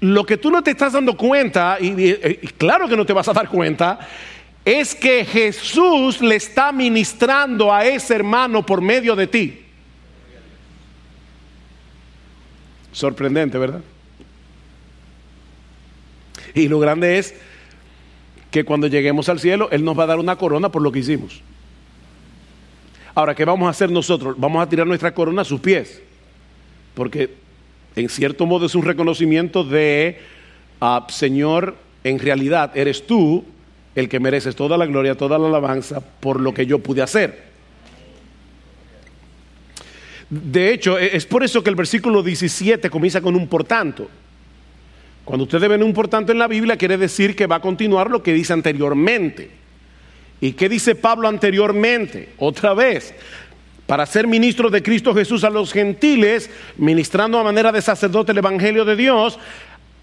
[0.00, 2.14] lo que tú no te estás dando cuenta, y,
[2.58, 3.98] claro que no te vas a dar cuenta,
[4.64, 9.66] es que Jesús le está ministrando a ese hermano por medio de ti.
[12.92, 13.80] Sorprendente, ¿verdad?
[16.54, 17.34] Y lo grande es
[18.50, 20.98] que cuando lleguemos al cielo, Él nos va a dar una corona por lo que
[20.98, 21.40] hicimos.
[23.14, 24.34] Ahora, ¿qué vamos a hacer nosotros?
[24.38, 26.02] Vamos a tirar nuestra corona a sus pies.
[26.94, 27.39] Porque
[27.96, 30.18] en cierto modo es un reconocimiento de,
[30.80, 33.44] ah, Señor, en realidad eres tú
[33.94, 37.50] el que mereces toda la gloria, toda la alabanza por lo que yo pude hacer.
[40.30, 44.08] De hecho, e, es por eso que el versículo 17 comienza con un por tanto.
[45.24, 48.10] Cuando ustedes ven un por tanto en la Biblia, quiere decir que va a continuar
[48.10, 49.50] lo que dice anteriormente.
[50.40, 52.30] ¿Y qué dice Pablo anteriormente?
[52.38, 53.12] Otra vez,
[53.90, 58.38] para ser ministro de Cristo Jesús a los gentiles, ministrando a manera de sacerdote el
[58.38, 59.36] Evangelio de Dios,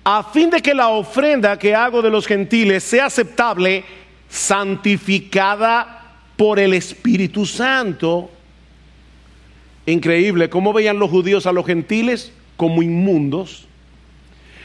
[0.03, 3.85] a fin de que la ofrenda que hago de los gentiles sea aceptable,
[4.27, 8.29] santificada por el Espíritu Santo.
[9.85, 12.33] Increíble, ¿cómo veían los judíos a los gentiles?
[12.57, 13.69] Como inmundos.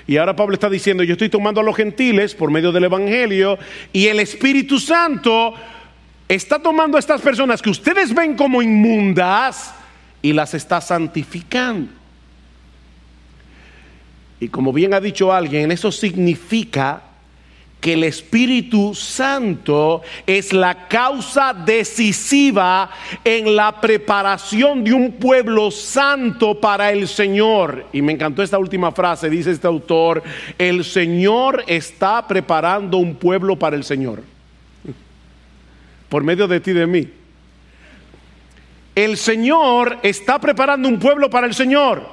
[0.08, 3.56] Y ahora Pablo está diciendo, yo estoy tomando a los gentiles por medio del Evangelio
[3.92, 5.54] y el Espíritu Santo
[6.34, 9.74] está tomando a estas personas que ustedes ven como inmundas
[10.22, 11.90] y las está santificando.
[14.40, 17.02] Y como bien ha dicho alguien, eso significa
[17.80, 22.90] que el Espíritu Santo es la causa decisiva
[23.24, 27.86] en la preparación de un pueblo santo para el Señor.
[27.92, 30.22] Y me encantó esta última frase, dice este autor,
[30.58, 34.31] el Señor está preparando un pueblo para el Señor
[36.12, 37.08] por medio de ti y de mí.
[38.94, 42.06] El Señor está preparando un pueblo para el Señor.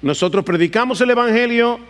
[0.00, 1.80] Nosotros predicamos el Evangelio,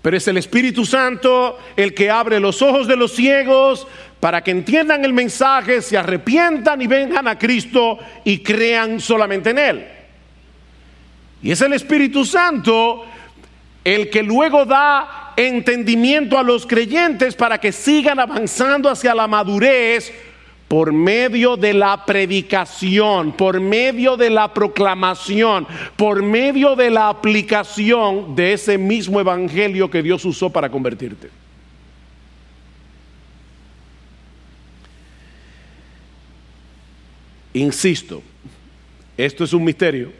[0.00, 3.86] pero es el Espíritu Santo el que abre los ojos de los ciegos
[4.20, 9.58] para que entiendan el mensaje, se arrepientan y vengan a Cristo y crean solamente en
[9.58, 9.86] Él.
[11.42, 13.04] Y es el Espíritu Santo
[13.84, 20.12] el que luego da entendimiento a los creyentes para que sigan avanzando hacia la madurez
[20.72, 25.66] por medio de la predicación, por medio de la proclamación,
[25.96, 31.28] por medio de la aplicación de ese mismo evangelio que Dios usó para convertirte.
[37.52, 38.22] Insisto,
[39.18, 40.10] esto es un misterio,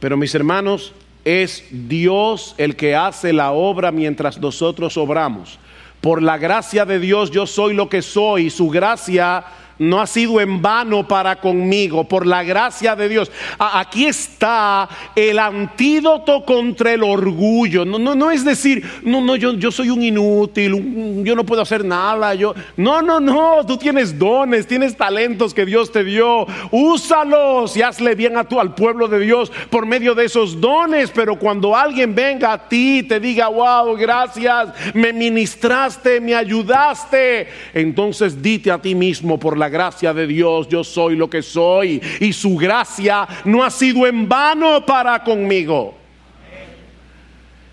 [0.00, 5.58] pero mis hermanos, es Dios el que hace la obra mientras nosotros obramos.
[6.00, 9.44] Por la gracia de Dios yo soy lo que soy, su gracia
[9.82, 13.30] no ha sido en vano para conmigo, por la gracia de Dios.
[13.58, 17.84] Aquí está el antídoto contra el orgullo.
[17.84, 21.62] No, no, no es decir, no, no, yo, yo soy un inútil, yo no puedo
[21.62, 22.34] hacer nada.
[22.34, 26.46] Yo, no, no, no, tú tienes dones, tienes talentos que Dios te dio.
[26.70, 31.10] Úsalos y hazle bien a tu, al pueblo de Dios por medio de esos dones.
[31.10, 37.48] Pero cuando alguien venga a ti y te diga, wow, gracias, me ministraste, me ayudaste,
[37.74, 42.00] entonces dite a ti mismo por la gracia de Dios yo soy lo que soy
[42.20, 46.01] y su gracia no ha sido en vano para conmigo.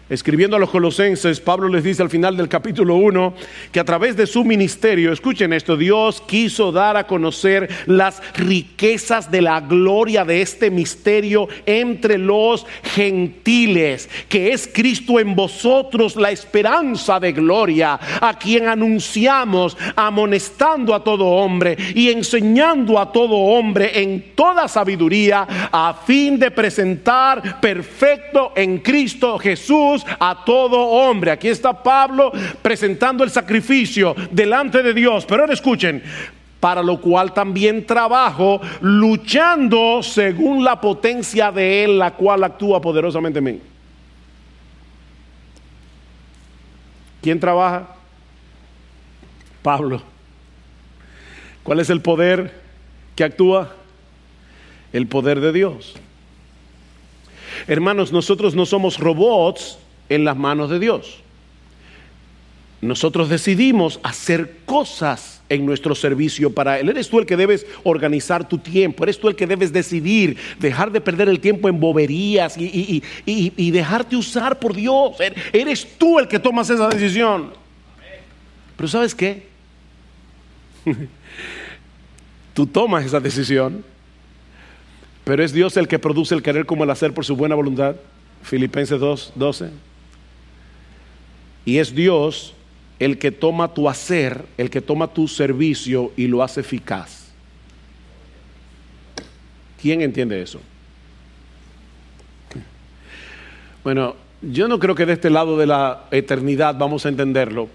[0.09, 3.35] Escribiendo a los colosenses, Pablo les dice al final del capítulo 1
[3.71, 9.29] que a través de su ministerio, escuchen esto, Dios quiso dar a conocer las riquezas
[9.29, 16.31] de la gloria de este misterio entre los gentiles, que es Cristo en vosotros la
[16.31, 24.01] esperanza de gloria, a quien anunciamos amonestando a todo hombre y enseñando a todo hombre
[24.01, 31.31] en toda sabiduría, a fin de presentar perfecto en Cristo Jesús a todo hombre.
[31.31, 32.31] Aquí está Pablo
[32.61, 35.25] presentando el sacrificio delante de Dios.
[35.25, 36.03] Pero ahora escuchen,
[36.59, 43.39] para lo cual también trabajo luchando según la potencia de Él, la cual actúa poderosamente
[43.39, 43.61] en mí.
[47.21, 47.87] ¿Quién trabaja?
[49.61, 50.01] Pablo.
[51.63, 52.53] ¿Cuál es el poder
[53.15, 53.75] que actúa?
[54.91, 55.95] El poder de Dios.
[57.67, 59.77] Hermanos, nosotros no somos robots
[60.09, 61.21] en las manos de Dios.
[62.81, 66.89] Nosotros decidimos hacer cosas en nuestro servicio para Él.
[66.89, 70.91] Eres tú el que debes organizar tu tiempo, eres tú el que debes decidir, dejar
[70.91, 75.19] de perder el tiempo en boberías y, y dejarte usar por Dios.
[75.19, 77.51] Er, eres tú el que tomas esa decisión.
[78.77, 79.47] Pero ¿sabes qué?
[82.53, 83.83] tú tomas esa decisión,
[85.25, 87.97] pero es Dios el que produce el querer como el hacer por su buena voluntad.
[88.41, 89.88] Filipenses 2, 12.
[91.65, 92.53] Y es Dios
[92.99, 97.29] el que toma tu hacer, el que toma tu servicio y lo hace eficaz.
[99.81, 100.59] ¿Quién entiende eso?
[103.83, 107.69] Bueno, yo no creo que de este lado de la eternidad vamos a entenderlo,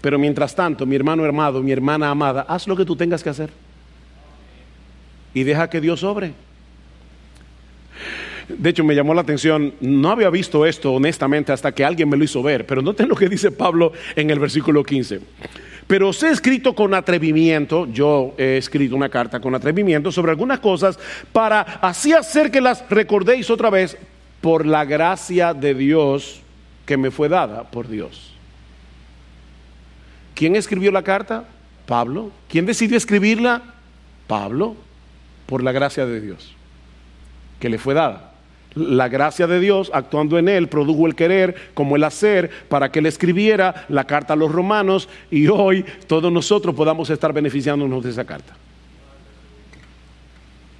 [0.00, 3.30] pero mientras tanto, mi hermano amado, mi hermana amada, haz lo que tú tengas que
[3.30, 3.50] hacer
[5.34, 6.32] y deja que Dios obre.
[8.58, 12.16] De hecho, me llamó la atención, no había visto esto honestamente hasta que alguien me
[12.16, 15.20] lo hizo ver, pero noten lo que dice Pablo en el versículo 15.
[15.86, 20.60] Pero os he escrito con atrevimiento, yo he escrito una carta con atrevimiento sobre algunas
[20.60, 20.98] cosas
[21.32, 23.96] para así hacer que las recordéis otra vez
[24.40, 26.40] por la gracia de Dios
[26.86, 28.32] que me fue dada por Dios.
[30.34, 31.44] ¿Quién escribió la carta?
[31.86, 32.30] Pablo.
[32.48, 33.62] ¿Quién decidió escribirla?
[34.26, 34.76] Pablo,
[35.46, 36.54] por la gracia de Dios
[37.60, 38.29] que le fue dada
[38.74, 43.00] la gracia de Dios actuando en él produjo el querer como el hacer para que
[43.00, 48.10] él escribiera la carta a los romanos y hoy todos nosotros podamos estar beneficiándonos de
[48.10, 48.54] esa carta.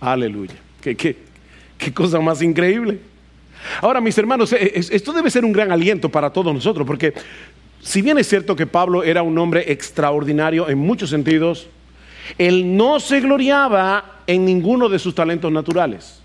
[0.00, 0.54] Aleluya.
[0.80, 1.16] Qué, qué,
[1.76, 2.98] qué cosa más increíble.
[3.82, 7.12] Ahora, mis hermanos, esto debe ser un gran aliento para todos nosotros, porque
[7.82, 11.68] si bien es cierto que Pablo era un hombre extraordinario en muchos sentidos,
[12.38, 16.19] él no se gloriaba en ninguno de sus talentos naturales.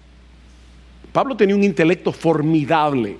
[1.15, 3.15] Pablo tenía un intelecto formidable,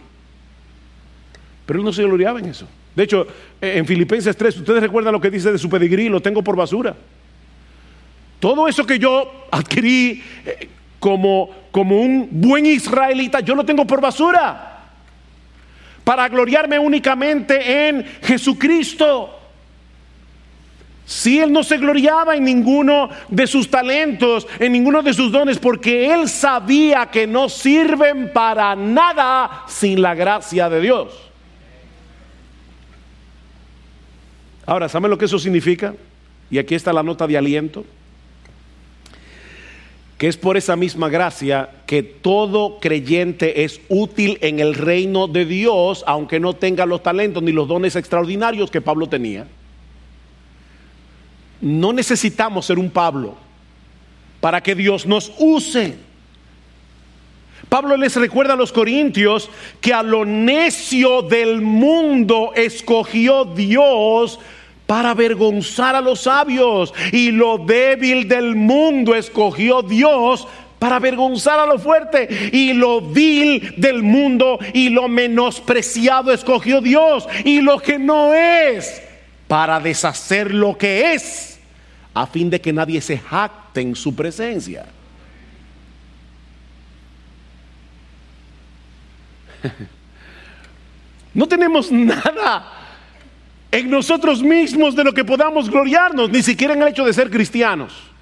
[1.66, 2.68] pero él no se gloriaba en eso.
[2.94, 3.26] De hecho,
[3.62, 6.58] eh, en Filipenses 3, ustedes recuerdan lo que dice de su pedigrí, lo tengo por
[6.58, 6.94] basura.
[8.42, 10.68] Todo eso que yo adquirí eh,
[11.00, 14.90] como, como un buen israelita, yo lo tengo por basura.
[16.04, 19.40] Para gloriarme únicamente en Jesucristo.
[21.06, 25.60] Si él no se gloriaba en ninguno de sus talentos, en ninguno de sus dones,
[25.60, 31.14] porque él sabía que no sirven para nada sin la gracia de Dios.
[34.66, 35.94] Ahora, ¿saben lo que eso significa?
[36.50, 37.86] Y aquí está la nota de aliento.
[40.18, 45.44] que es por esa misma gracia que todo creyente es útil en el reino de
[45.46, 49.46] Dios, aunque no tenga los talentos ni los dones extraordinarios que Pablo tenía.
[51.66, 53.34] No necesitamos ser un Pablo
[54.40, 55.96] para que Dios nos use.
[57.70, 59.50] Pablo les recuerda a los corintios
[59.82, 64.38] que a lo necio del mundo escogió Dios
[64.86, 66.94] para avergonzar a los sabios.
[67.12, 70.48] Y lo débil del mundo escogió Dios
[70.78, 72.52] para avergonzar a lo fuerte.
[72.54, 77.28] Y lo vil del mundo y lo menospreciado escogió Dios.
[77.44, 79.02] Y lo que no es
[79.48, 81.55] para deshacer lo que es,
[82.16, 84.86] a fin de que nadie se jacte en su presencia.
[91.34, 92.72] No tenemos nada
[93.70, 97.30] en nosotros mismos de lo que podamos gloriarnos, ni siquiera en el hecho de ser
[97.30, 98.15] cristianos.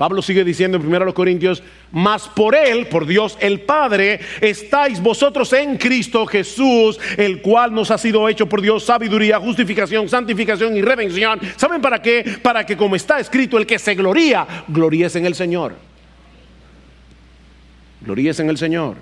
[0.00, 5.52] Pablo sigue diciendo en 1 Corintios, mas por Él, por Dios el Padre, estáis vosotros
[5.52, 10.80] en Cristo Jesús, el cual nos ha sido hecho por Dios sabiduría, justificación, santificación y
[10.80, 11.38] redención.
[11.56, 12.38] ¿Saben para qué?
[12.42, 15.74] Para que como está escrito, el que se gloría, gloríese en el Señor.
[18.00, 18.96] Gloríese en el Señor.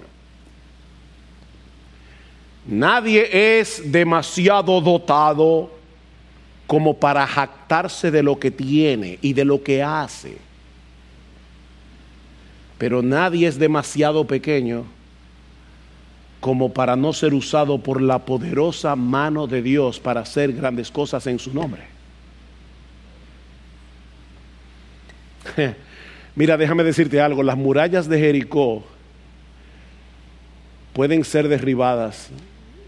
[2.67, 5.71] Nadie es demasiado dotado
[6.67, 10.48] como para jactarse de lo que tiene y de lo que hace.
[12.79, 14.85] Pero nadie es demasiado pequeño
[16.41, 21.27] como para no ser usado por la poderosa mano de Dios para hacer grandes cosas
[21.27, 21.83] en su nombre.
[26.37, 28.85] Mira, déjame decirte algo, las murallas de Jericó
[30.93, 32.31] pueden ser derribadas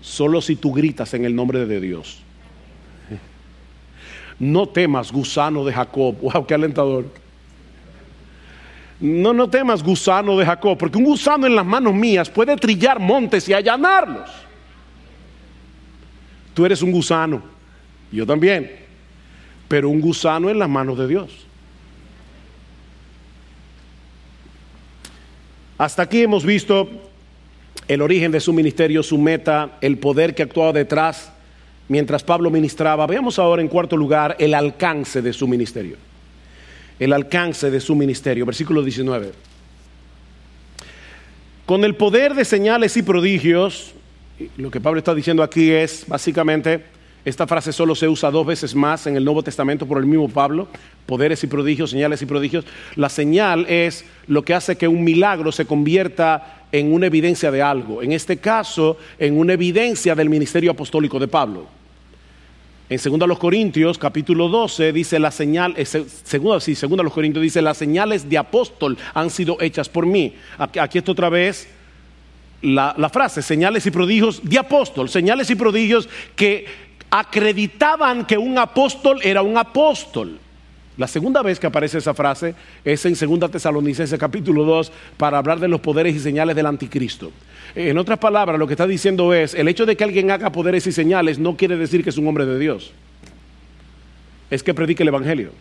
[0.01, 2.23] solo si tú gritas en el nombre de Dios.
[4.39, 6.17] No temas, gusano de Jacob.
[6.23, 7.05] Wow, qué alentador.
[9.01, 13.01] No, no temas, gusano de Jacob, porque un gusano en las manos mías puede trillar
[13.01, 14.29] montes y allanarlos.
[16.53, 17.43] Tú eres un gusano,
[18.13, 18.71] yo también,
[19.69, 21.47] pero un gusano en las manos de Dios.
[25.79, 26.91] Hasta aquí hemos visto
[27.89, 31.33] el origen de su ministerio, su meta, el poder que actuaba detrás
[31.89, 33.07] mientras Pablo ministraba.
[33.07, 36.10] Veamos ahora en cuarto lugar el alcance de su ministerio.
[37.01, 39.33] El alcance de su ministerio, versículo 19.
[41.67, 43.95] Con el poder de señales y prodigios,
[44.57, 46.85] lo que Pablo está diciendo aquí es básicamente
[47.25, 50.29] esta frase solo se usa dos veces más en el Nuevo Testamento por el mismo
[50.29, 50.69] Pablo,
[51.05, 52.65] poderes y prodigios, señales y prodigios.
[52.97, 57.61] La señal es lo que hace que un milagro se convierta en una evidencia de
[57.61, 61.80] algo, en este caso en una evidencia del ministerio apostólico de Pablo.
[62.91, 67.41] En 2 los Corintios, capítulo 12, dice la señal, eh, segundo, sí, segundo los Corintios
[67.41, 70.35] dice, las señales de apóstol han sido hechas por mí.
[70.59, 71.69] Aquí, está otra vez
[72.63, 76.67] la frase, señales y prodigios de apóstol, señales y prodigios que
[77.11, 80.41] acreditaban que un apóstol era un apóstol.
[81.01, 85.59] La segunda vez que aparece esa frase es en 2 Tesalonicenses capítulo 2 para hablar
[85.59, 87.33] de los poderes y señales del anticristo.
[87.75, 90.87] En otras palabras, lo que está diciendo es, el hecho de que alguien haga poderes
[90.87, 92.93] y señales no quiere decir que es un hombre de Dios.
[94.51, 95.53] Es que predique el Evangelio.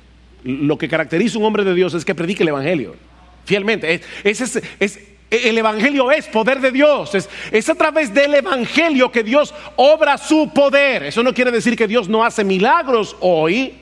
[0.44, 2.98] Lo que caracteriza un hombre de Dios es que predique el Evangelio.
[3.46, 4.02] Fielmente.
[4.26, 5.00] Es, es
[5.32, 7.16] el Evangelio es poder de Dios.
[7.16, 11.04] Es, a través del Evangelio que Dios obra su poder.
[11.04, 13.76] Eso no quiere decir que Dios no hace milagros hoy.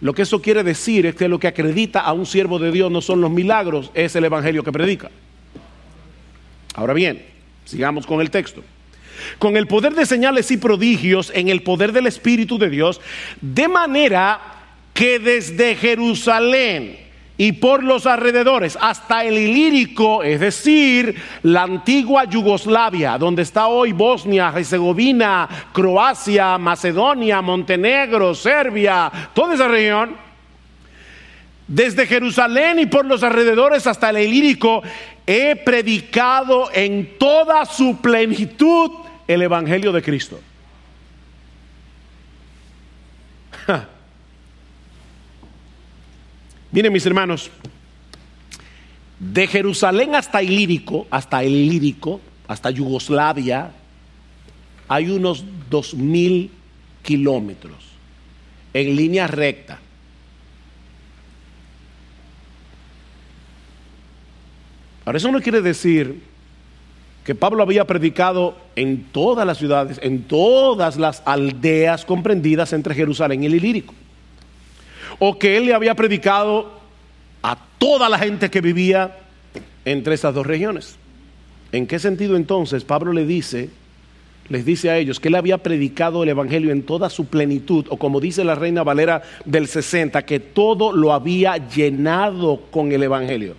[0.00, 2.90] Lo que eso quiere decir es que lo que acredita a un siervo de Dios
[2.90, 5.10] no son los milagros, es el Evangelio que predica.
[6.74, 7.24] Ahora bien,
[7.64, 8.62] sigamos con el texto.
[9.40, 13.00] Con el poder de señales y prodigios en el poder del Espíritu de Dios,
[13.40, 14.40] de manera
[14.94, 17.07] que desde Jerusalén,
[17.40, 21.14] y por los alrededores, hasta el Ilírico, es decir,
[21.44, 30.16] la antigua Yugoslavia, donde está hoy Bosnia, Herzegovina, Croacia, Macedonia, Montenegro, Serbia, toda esa región,
[31.68, 34.82] desde Jerusalén y por los alrededores hasta el Ilírico,
[35.24, 38.90] he predicado en toda su plenitud
[39.28, 40.40] el Evangelio de Cristo.
[46.70, 47.50] Miren mis hermanos,
[49.18, 53.70] de Jerusalén hasta Ilírico, hasta Ilírico, hasta Yugoslavia,
[54.86, 56.50] hay unos dos mil
[57.02, 57.84] kilómetros
[58.74, 59.78] en línea recta.
[65.06, 66.22] Ahora eso no quiere decir
[67.24, 73.42] que Pablo había predicado en todas las ciudades, en todas las aldeas comprendidas entre Jerusalén
[73.42, 73.94] y el Ilírico
[75.18, 76.72] o que él le había predicado
[77.42, 79.16] a toda la gente que vivía
[79.84, 80.96] entre esas dos regiones.
[81.72, 83.70] ¿En qué sentido entonces Pablo le dice,
[84.48, 87.96] les dice a ellos que él había predicado el Evangelio en toda su plenitud, o
[87.98, 93.54] como dice la Reina Valera del 60, que todo lo había llenado con el Evangelio?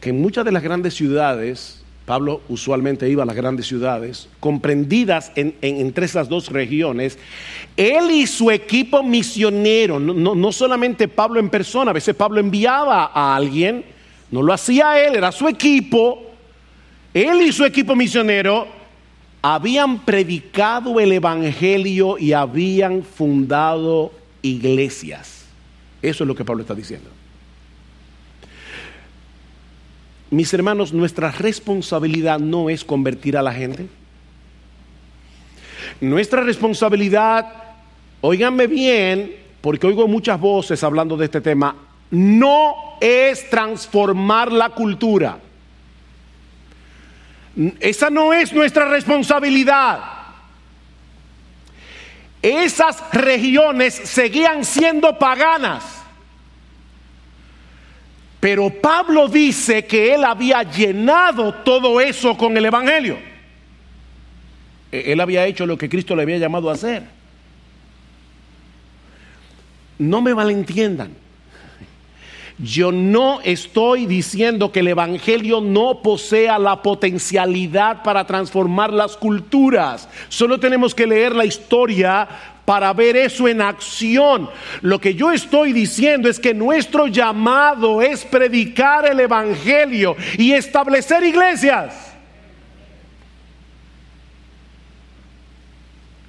[0.00, 5.32] Que en muchas de las grandes ciudades, Pablo usualmente iba a las grandes ciudades, comprendidas
[5.34, 7.18] entre esas dos regiones,
[7.76, 13.34] él y su equipo misionero, no, solamente Pablo en persona, a veces Pablo enviaba a
[13.34, 13.84] alguien,
[14.30, 16.30] no lo hacía él, era su equipo,
[17.12, 18.68] él y su equipo misionero
[19.42, 25.44] habían predicado el Evangelio y habían fundado iglesias.
[26.02, 27.15] Eso es lo que Pablo está diciendo.
[30.36, 33.86] Mis hermanos, nuestra responsabilidad no es convertir a la gente.
[35.98, 37.54] Nuestra responsabilidad,
[38.20, 41.74] oíganme bien, porque oigo muchas voces hablando de este tema,
[42.10, 45.38] no es transformar la cultura.
[47.80, 50.00] Esa no es nuestra responsabilidad.
[52.42, 55.95] Esas regiones seguían siendo paganas.
[58.40, 63.18] Pero Pablo dice que él había llenado todo eso con el Evangelio.
[64.92, 67.04] E-, él había hecho lo que Cristo le había llamado a hacer.
[69.98, 71.12] No me malentiendan.
[72.58, 80.08] Yo no estoy diciendo que el Evangelio no posea la potencialidad para transformar las culturas.
[80.30, 82.26] Solo tenemos que leer la historia
[82.66, 84.50] para ver eso en acción.
[84.82, 91.22] Lo que yo estoy diciendo es que nuestro llamado es predicar el Evangelio y establecer
[91.22, 91.94] iglesias.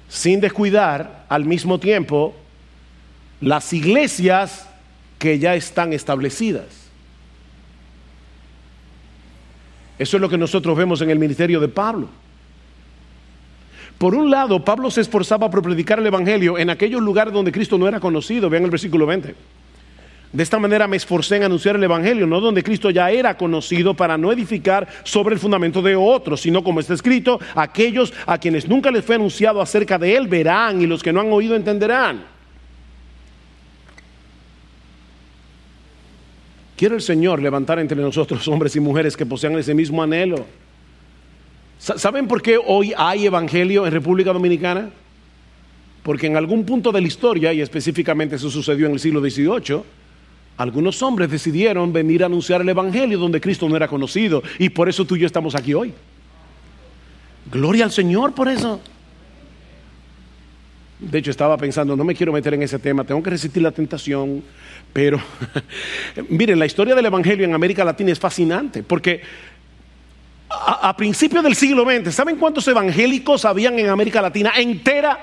[0.08, 2.34] Sin descuidar al mismo tiempo
[3.40, 4.66] las iglesias
[5.18, 6.88] que ya están establecidas.
[9.98, 12.08] Eso es lo que nosotros vemos en el ministerio de Pablo.
[13.98, 17.76] Por un lado, Pablo se esforzaba por predicar el Evangelio en aquellos lugares donde Cristo
[17.76, 18.48] no era conocido.
[18.48, 19.34] Vean el versículo 20.
[20.32, 23.94] De esta manera me esforcé en anunciar el Evangelio, no donde Cristo ya era conocido
[23.94, 28.68] para no edificar sobre el fundamento de otros, sino como está escrito, aquellos a quienes
[28.68, 32.24] nunca les fue anunciado acerca de Él verán y los que no han oído entenderán.
[36.76, 40.44] Quiere el Señor levantar entre nosotros hombres y mujeres que posean ese mismo anhelo
[41.78, 44.90] ¿Saben por qué hoy hay evangelio en República Dominicana?
[46.02, 49.82] Porque en algún punto de la historia, y específicamente eso sucedió en el siglo XVIII,
[50.56, 54.42] algunos hombres decidieron venir a anunciar el evangelio donde Cristo no era conocido.
[54.58, 55.94] Y por eso tú y yo estamos aquí hoy.
[57.50, 58.80] Gloria al Señor por eso.
[60.98, 63.70] De hecho, estaba pensando, no me quiero meter en ese tema, tengo que resistir la
[63.70, 64.42] tentación,
[64.92, 65.20] pero
[66.28, 69.20] miren, la historia del Evangelio en América Latina es fascinante, porque
[70.50, 75.18] a, principios del siglo XX, ¿saben cuántos evangélicos habían en América Latina entera?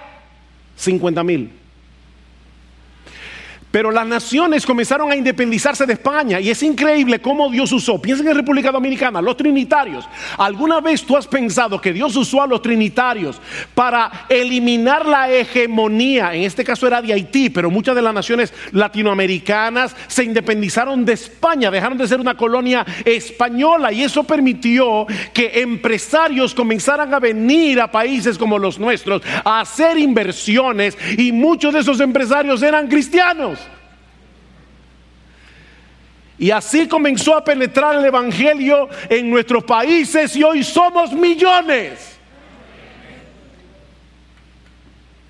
[0.76, 1.52] 50 mil.
[3.76, 8.02] Pero las naciones comenzaron a independizarse de España y es increíble cómo Dios usó.
[8.02, 10.08] Piensen en República Dominicana, los trinitarios.
[10.38, 13.42] ¿Alguna vez tú has pensado que Dios usó a los trinitarios
[13.74, 16.34] para eliminar la hegemonía?
[16.34, 21.12] En este caso era de Haití, pero muchas de las naciones latinoamericanas se independizaron de
[21.12, 27.82] España, dejaron de ser una colonia española y eso permitió que empresarios comenzaran a venir
[27.82, 33.65] a países como los nuestros a hacer inversiones y muchos de esos empresarios eran cristianos.
[36.38, 42.16] Y así comenzó a penetrar el Evangelio en nuestros países y hoy somos millones.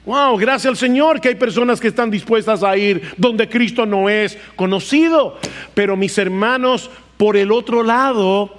[0.06, 4.08] Wow, gracias al Señor que hay personas que están dispuestas a ir donde Cristo no
[4.08, 5.40] es conocido.
[5.74, 8.54] Pero mis hermanos, por el otro lado,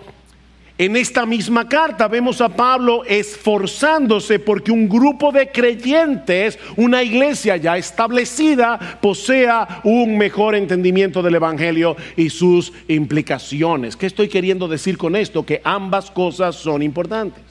[0.79, 7.57] en esta misma carta vemos a Pablo esforzándose porque un grupo de creyentes, una iglesia
[7.57, 13.97] ya establecida, posea un mejor entendimiento del Evangelio y sus implicaciones.
[13.97, 15.47] ¿Qué estoy queriendo decir con esto?
[15.47, 17.43] Que ambas cosas son importantes.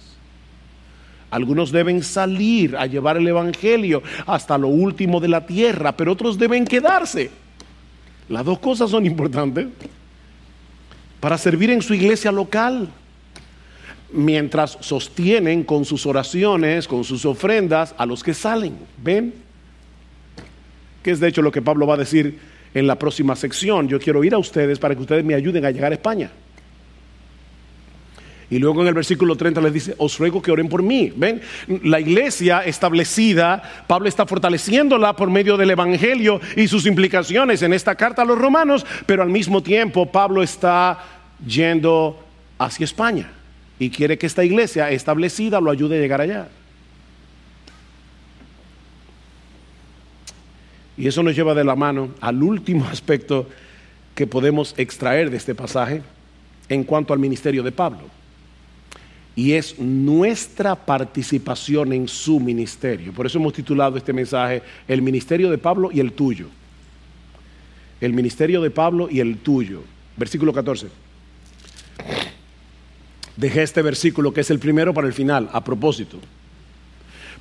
[1.31, 6.37] Algunos deben salir a llevar el Evangelio hasta lo último de la tierra, pero otros
[6.37, 7.31] deben quedarse.
[8.29, 9.67] Las dos cosas son importantes
[11.19, 12.87] para servir en su iglesia local
[14.11, 18.77] mientras sostienen con sus oraciones, con sus ofrendas a los que salen.
[19.01, 19.33] ¿Ven?
[21.03, 22.39] Que es de hecho lo que Pablo va a decir
[22.73, 23.87] en la próxima sección.
[23.87, 26.31] Yo quiero ir a ustedes para que ustedes me ayuden a llegar a España.
[28.47, 31.11] Y luego en el versículo 30 les dice, os ruego que oren por mí.
[31.15, 31.41] ¿Ven?
[31.83, 37.95] La iglesia establecida, Pablo está fortaleciéndola por medio del Evangelio y sus implicaciones en esta
[37.95, 40.99] carta a los romanos, pero al mismo tiempo Pablo está
[41.45, 42.23] yendo
[42.59, 43.31] hacia España
[43.79, 46.49] y quiere que esta iglesia establecida lo ayude a llegar allá.
[50.97, 53.47] Y eso nos lleva de la mano al último aspecto
[54.13, 56.01] que podemos extraer de este pasaje
[56.69, 58.03] en cuanto al ministerio de Pablo.
[59.35, 63.11] Y es nuestra participación en su ministerio.
[63.11, 66.47] Por eso hemos titulado este mensaje El ministerio de Pablo y el tuyo.
[67.99, 69.83] El ministerio de Pablo y el tuyo.
[70.15, 70.87] Versículo 14.
[73.37, 76.19] Dejé este versículo que es el primero para el final, a propósito.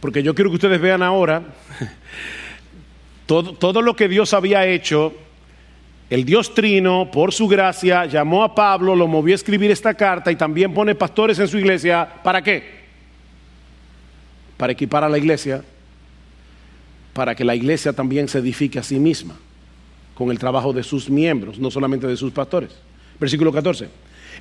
[0.00, 1.42] Porque yo quiero que ustedes vean ahora
[3.26, 5.14] todo, todo lo que Dios había hecho
[6.10, 10.30] el Dios Trino, por su gracia, llamó a Pablo, lo movió a escribir esta carta
[10.30, 12.08] y también pone pastores en su iglesia.
[12.22, 12.84] ¿Para qué?
[14.56, 15.64] Para equipar a la iglesia,
[17.14, 19.34] para que la iglesia también se edifique a sí misma
[20.14, 22.70] con el trabajo de sus miembros, no solamente de sus pastores.
[23.18, 23.88] Versículo 14.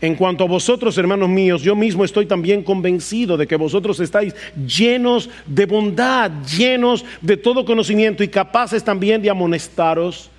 [0.03, 4.35] En cuanto a vosotros, hermanos míos, yo mismo estoy también convencido de que vosotros estáis
[4.67, 10.29] llenos de bondad, llenos de todo conocimiento y capaces también de amonestaros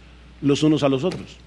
[0.42, 1.38] los unos a los otros.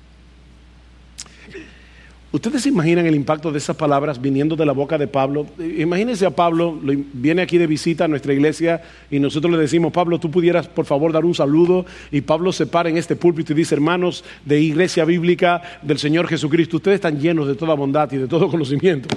[2.38, 5.48] ¿Ustedes se imaginan el impacto de esas palabras viniendo de la boca de Pablo?
[5.58, 6.80] Imagínense a Pablo,
[7.14, 10.86] viene aquí de visita a nuestra iglesia y nosotros le decimos, Pablo, tú pudieras por
[10.86, 14.62] favor dar un saludo y Pablo se para en este púlpito y dice, hermanos de
[14.62, 19.10] iglesia bíblica del Señor Jesucristo, ustedes están llenos de toda bondad y de todo conocimiento.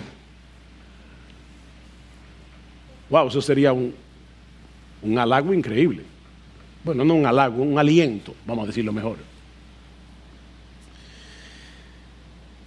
[3.10, 3.92] Wow, eso sería un,
[5.02, 6.04] un halago increíble.
[6.82, 9.29] Bueno, no un halago, un aliento, vamos a decirlo mejor.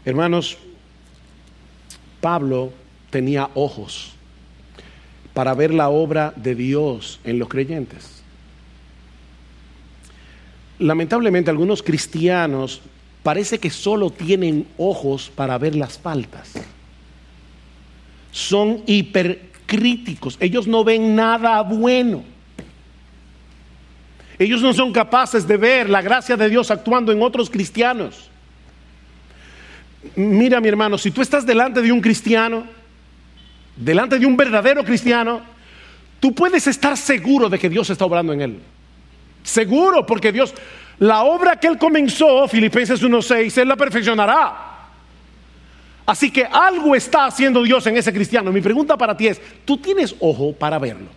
[0.05, 0.57] Hermanos,
[2.19, 2.71] Pablo
[3.09, 4.13] tenía ojos
[5.33, 8.21] para ver la obra de Dios en los creyentes.
[10.79, 12.81] Lamentablemente algunos cristianos
[13.23, 16.53] parece que solo tienen ojos para ver las faltas.
[18.31, 22.23] Son hipercríticos, ellos no ven nada bueno.
[24.39, 28.29] Ellos no son capaces de ver la gracia de Dios actuando en otros cristianos.
[30.15, 32.65] Mira mi hermano, si tú estás delante de un cristiano,
[33.75, 35.41] delante de un verdadero cristiano,
[36.19, 38.59] tú puedes estar seguro de que Dios está obrando en él.
[39.43, 40.53] Seguro, porque Dios,
[40.99, 44.73] la obra que él comenzó, Filipenses 1.6, él la perfeccionará.
[46.05, 48.51] Así que algo está haciendo Dios en ese cristiano.
[48.51, 51.07] Mi pregunta para ti es, ¿tú tienes ojo para verlo?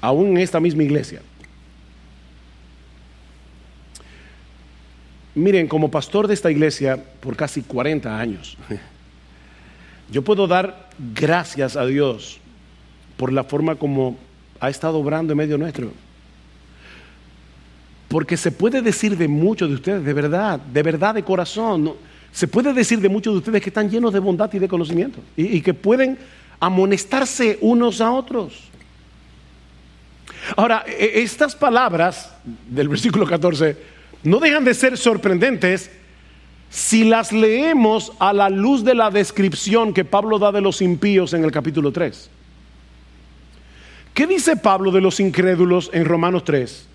[0.00, 1.20] Aún en esta misma iglesia.
[5.34, 8.58] Miren, como pastor de esta iglesia por casi 40 años,
[10.10, 12.38] yo puedo dar gracias a Dios
[13.16, 14.18] por la forma como
[14.60, 15.90] ha estado obrando en medio nuestro.
[18.08, 21.94] Porque se puede decir de muchos de ustedes, de verdad, de verdad de corazón,
[22.30, 25.20] se puede decir de muchos de ustedes que están llenos de bondad y de conocimiento
[25.34, 26.18] y, que pueden
[26.60, 28.68] amonestarse unos a otros.
[30.56, 32.34] Ahora, e, estas palabras
[32.68, 33.91] del versículo 14
[34.24, 35.90] no dejan de ser sorprendentes
[36.70, 41.34] si las leemos a la luz de la descripción que Pablo da de los impíos
[41.34, 42.30] en el capítulo 3.
[44.14, 46.88] ¿Qué dice Pablo de los incrédulos en Romanos 3?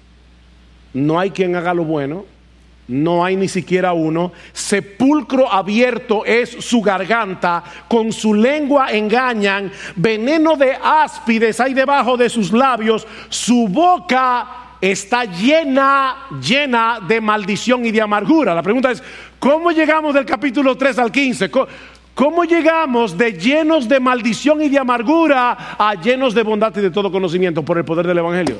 [0.93, 2.25] No hay quien haga lo bueno,
[2.87, 4.31] no hay ni siquiera uno.
[4.53, 12.29] Sepulcro abierto es su garganta, con su lengua engañan, veneno de áspides hay debajo de
[12.29, 18.53] sus labios, su boca está llena, llena de maldición y de amargura.
[18.53, 19.01] La pregunta es,
[19.39, 21.49] ¿cómo llegamos del capítulo 3 al 15?
[22.13, 26.89] ¿Cómo, llegamos de llenos de maldición y de amargura a llenos de bondad y de
[26.89, 28.57] todo conocimiento por el poder del Evangelio?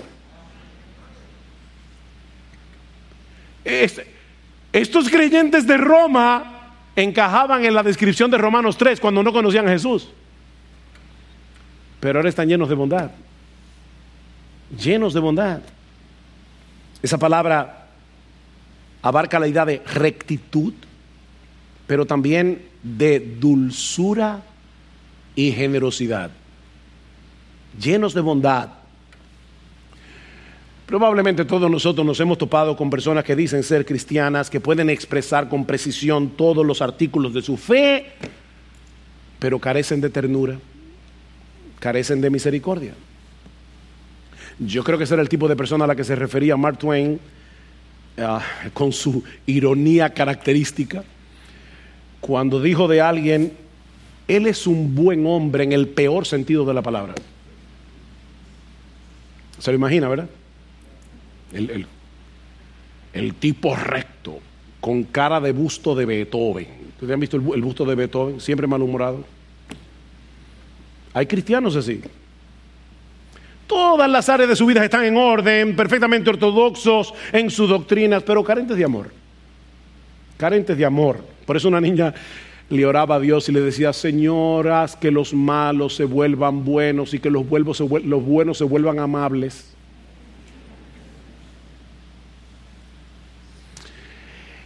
[4.72, 9.72] estos creyentes de Roma encajaban en la descripción de Romanos 3 cuando no conocían a
[9.72, 10.10] Jesús.
[12.00, 13.12] Pero ahora están llenos de bondad.
[14.78, 15.60] Llenos de bondad.
[17.02, 17.88] Esa palabra
[19.02, 20.74] abarca la idea de rectitud,
[21.86, 24.42] pero también de dulzura
[25.36, 26.32] y generosidad,
[27.80, 28.70] llenos de bondad.
[30.86, 35.50] Probablemente todos nosotros nos hemos topado con personas que dicen ser cristianas, que pueden expresar
[35.50, 38.14] con precisión todos los artículos de su fe,
[39.38, 40.58] pero carecen de ternura,
[41.80, 42.94] carecen de misericordia.
[44.60, 46.80] Yo creo que ese era el tipo de persona a la que se refería Mark
[46.80, 47.20] Twain
[48.18, 48.42] ah,
[48.74, 51.04] con su ironía característica.
[52.20, 53.54] cuando dijo de alguien,
[54.28, 57.14] él es un buen hombre en el peor sentido de la palabra.
[59.60, 60.30] Se lo imagina, ¿verdad?
[61.54, 61.88] El,
[63.14, 64.40] el, tipo recto,
[64.82, 66.68] con cara de busto de Beethoven.
[66.96, 68.42] ¿Ustedes han visto el, el busto de Beethoven?
[68.42, 69.24] Siempre malhumorado.
[71.14, 72.02] Hay cristianos así.
[73.68, 78.44] Todas las áreas de su vida están en orden, perfectamente ortodoxos en sus doctrinas, pero
[78.44, 79.12] carentes de amor.
[80.38, 81.20] Carentes de amor.
[81.46, 82.14] Por eso una niña
[82.70, 87.14] le oraba a Dios y le decía, Señor, haz que los malos se vuelvan buenos
[87.14, 89.74] y que los, los buenos se vuelvan amables.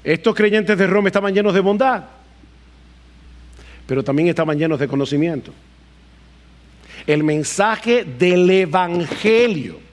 [0.04, 2.04] Estos creyentes de Roma estaban llenos de bondad,
[3.86, 5.54] pero también estaban llenos de conocimiento.
[7.08, 9.91] El mensaje del Evangelio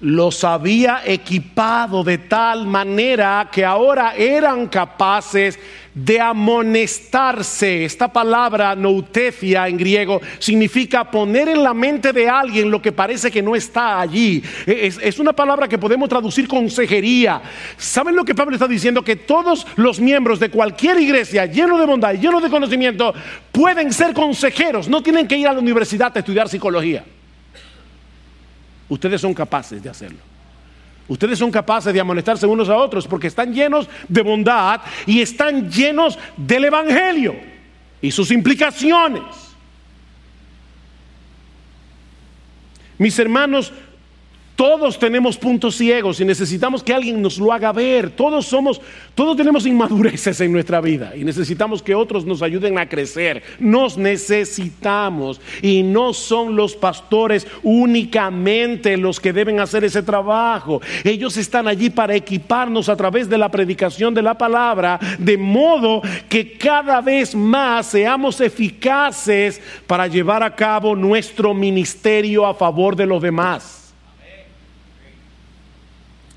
[0.00, 5.58] los había equipado de tal manera que ahora eran capaces
[5.94, 7.84] de amonestarse.
[7.84, 13.30] Esta palabra noutefia en griego significa poner en la mente de alguien lo que parece
[13.30, 14.42] que no está allí.
[14.66, 17.42] Es, es, una palabra que podemos traducir consejería.
[17.76, 19.02] ¿Saben lo que Pablo está diciendo?
[19.02, 23.12] Que todos los miembros de cualquier iglesia lleno de bondad lleno de conocimiento
[23.52, 24.88] pueden ser consejeros.
[24.88, 27.04] No tienen que ir a la universidad a estudiar psicología.
[28.90, 30.18] Ustedes son capaces de hacerlo.
[31.08, 35.70] Ustedes son capaces de amonestarse unos a otros porque están llenos de bondad y están
[35.70, 37.34] llenos del Evangelio
[38.02, 39.22] y sus implicaciones.
[42.98, 43.72] Mis hermanos,
[44.60, 48.10] todos tenemos puntos ciegos y necesitamos que alguien nos lo haga ver.
[48.10, 48.78] Todos somos,
[49.14, 53.42] todos tenemos inmadureces en nuestra vida y necesitamos que otros nos ayuden a crecer.
[53.58, 60.82] Nos necesitamos y no son los pastores únicamente los que deben hacer ese trabajo.
[61.04, 66.02] Ellos están allí para equiparnos a través de la predicación de la palabra, de modo
[66.28, 73.06] que cada vez más seamos eficaces para llevar a cabo nuestro ministerio a favor de
[73.06, 73.79] los demás.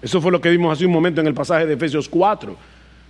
[0.03, 2.57] Eso fue lo que vimos hace un momento en el pasaje de Efesios 4.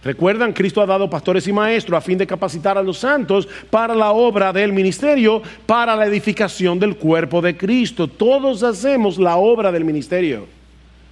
[0.03, 3.95] Recuerdan, Cristo ha dado pastores y maestros a fin de capacitar a los santos para
[3.95, 8.07] la obra del ministerio, para la edificación del cuerpo de Cristo.
[8.07, 10.45] Todos hacemos la obra del ministerio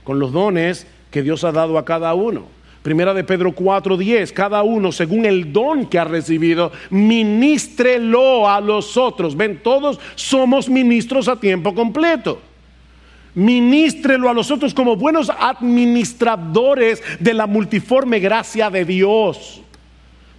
[0.03, 2.43] con los dones que Dios ha dado a cada uno.
[2.83, 8.97] Primera de Pedro 4:10, cada uno según el don que ha recibido, ministrelo a los
[8.97, 9.35] otros.
[9.35, 12.50] Ven, todos somos ministros a tiempo completo
[13.35, 19.61] ministrelo a los otros como buenos administradores de la multiforme gracia de Dios.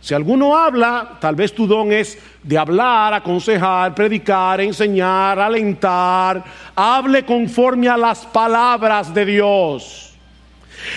[0.00, 6.42] Si alguno habla, tal vez tu don es de hablar, aconsejar, predicar, enseñar, alentar.
[6.74, 10.11] Hable conforme a las palabras de Dios.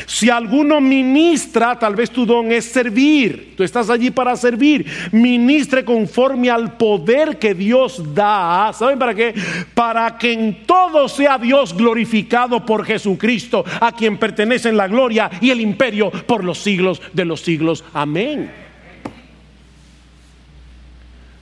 [0.06, 3.54] Si alguno ministra, tal vez tu don es servir.
[3.56, 4.86] Tú estás allí para servir.
[5.12, 8.72] Ministre conforme al poder que Dios da.
[8.74, 9.34] ¿Saben para qué?
[9.74, 15.50] Para que en todo sea Dios glorificado por Jesucristo, a quien pertenecen la gloria y
[15.50, 17.84] el imperio por los siglos de los siglos.
[17.94, 18.65] Amén.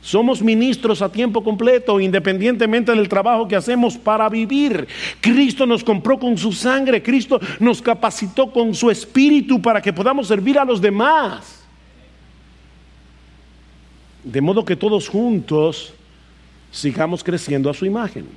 [0.04, 4.86] Somos ministros a tiempo completo, independientemente del trabajo que hacemos para vivir.
[5.22, 10.28] Cristo nos compró con su sangre, Cristo nos capacitó con su espíritu para que podamos
[10.28, 11.64] servir a los demás.
[14.26, 15.94] De modo que todos juntos
[16.70, 18.28] sigamos creciendo a su imagen.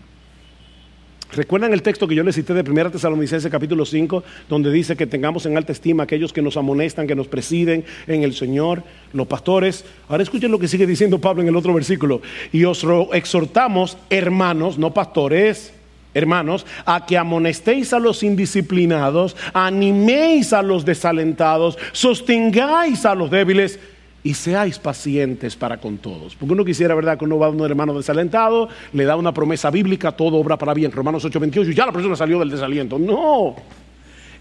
[1.37, 5.07] ¿Recuerdan el texto que yo les cité de 1 Tesalonicenses capítulo 5, donde dice que
[5.07, 8.82] tengamos en alta estima aquellos que nos amonestan, que nos presiden en el Señor,
[9.12, 9.84] los pastores?
[10.09, 12.22] Ahora escuchen lo que sigue diciendo Pablo en el otro versículo.
[12.53, 15.74] Y os exhortamos, hermanos, no pastores,
[16.14, 23.78] hermanos, a que amonestéis a los indisciplinados, animéis a los desalentados, sostengáis a los débiles
[24.27, 26.35] y seáis pacientes para con todos.
[26.35, 29.70] Porque uno quisiera, ¿verdad?, que uno va a un hermano desalentado, le da una promesa
[29.70, 32.99] bíblica, todo obra para bien, Romanos 8:28, y ya la persona salió del desaliento.
[32.99, 33.55] No,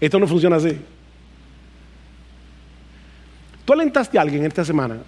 [0.00, 0.76] esto no funciona así.
[3.64, 4.98] Tú alentaste a alguien esta semana.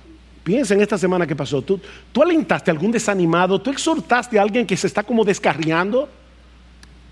[0.44, 1.60] Piensa en esta semana que pasó.
[1.60, 1.80] ¿Tú,
[2.12, 3.60] tú alentaste a algún desanimado.
[3.60, 6.08] Tú exhortaste a alguien que se está como descarriando.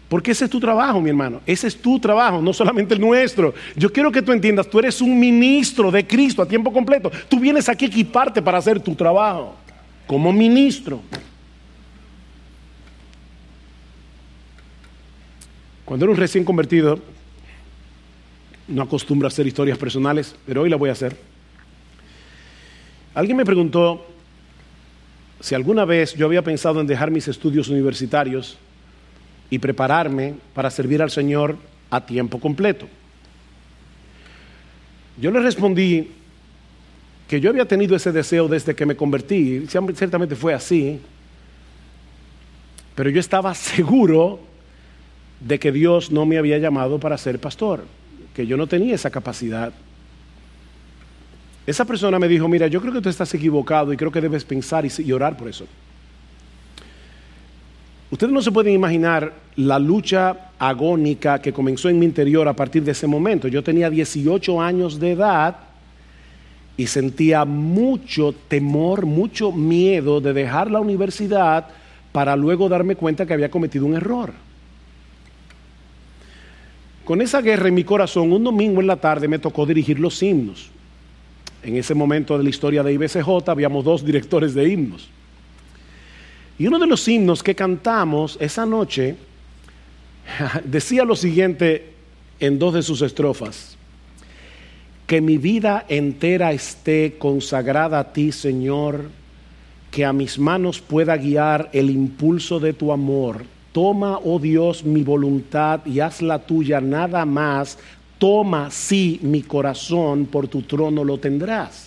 [0.09, 1.41] Porque ese es tu trabajo, mi hermano.
[1.47, 3.55] Ese es tu trabajo, no solamente el nuestro.
[3.75, 7.11] Yo quiero que tú entiendas, tú eres un ministro de Cristo a tiempo completo.
[7.29, 9.57] Tú vienes aquí a equiparte para hacer tu trabajo
[10.07, 11.01] como ministro.
[15.85, 17.01] Cuando era un recién convertido,
[18.69, 21.17] no acostumbro a hacer historias personales, pero hoy la voy a hacer.
[23.15, 24.07] Alguien me preguntó
[25.41, 28.59] si alguna vez yo había pensado en dejar mis estudios universitarios
[29.51, 31.57] y prepararme para servir al Señor
[31.91, 32.87] a tiempo completo.
[35.19, 36.11] Yo le respondí
[37.29, 41.01] que yo había tenido ese deseo desde que me convertí, ciertamente fue así,
[42.95, 44.41] pero yo estaba seguro
[45.41, 47.85] de que Dios no me había llamado para ser pastor,
[48.35, 49.73] que yo no tenía esa capacidad.
[51.67, 54.45] Esa persona me dijo, mira, yo creo que tú estás equivocado y creo que debes
[54.45, 55.67] pensar y, orar por eso.
[58.11, 62.85] Ustedes no se pueden imaginar la lucha agónica que comenzó en mi interior a partir
[62.85, 63.49] de ese momento.
[63.49, 65.57] Yo tenía 18 años de edad
[66.77, 71.67] y sentía mucho temor, mucho miedo de dejar la universidad
[72.13, 74.33] para luego darme cuenta que había cometido un error.
[77.05, 80.23] Con esa guerra en mi corazón, un domingo en la tarde me tocó dirigir los
[80.23, 80.71] himnos.
[81.63, 85.09] En ese momento de la historia de IBCJ habíamos dos directores de himnos.
[86.59, 89.17] Y uno de los himnos que cantamos esa noche
[90.65, 91.93] decía lo siguiente
[92.41, 93.77] en dos de sus estrofas.
[95.07, 99.11] Que mi vida entera esté consagrada a ti, Señor,
[99.91, 103.45] que a mis manos pueda guiar el impulso de tu amor.
[103.73, 107.79] Toma, oh Dios, mi voluntad y haz la tuya nada más.
[108.19, 111.86] Toma, sí, mi corazón, por tu trono lo tendrás.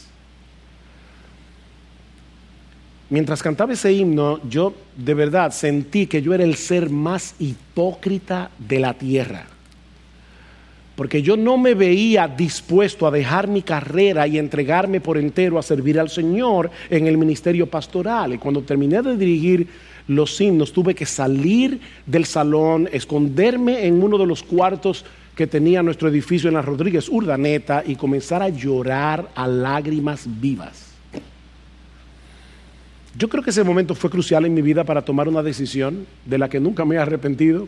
[3.10, 8.52] Mientras cantaba ese himno, yo de verdad sentí que yo era el ser más hipócrita
[8.60, 9.48] de la tierra.
[10.96, 15.64] Porque yo no me veía dispuesto a dejar mi carrera y entregarme por entero a
[15.64, 18.34] servir al Señor en el ministerio pastoral.
[18.34, 19.68] Y cuando terminé de dirigir
[20.08, 25.06] los himnos, tuve que salir del salón, esconderme en uno de los cuartos
[25.36, 30.89] que tenía nuestro edificio en la Rodríguez Urdaneta y comenzar a llorar a lágrimas vivas.
[33.20, 36.38] Yo creo que ese momento fue crucial en mi vida para tomar una decisión de
[36.38, 37.68] la que nunca me he arrepentido.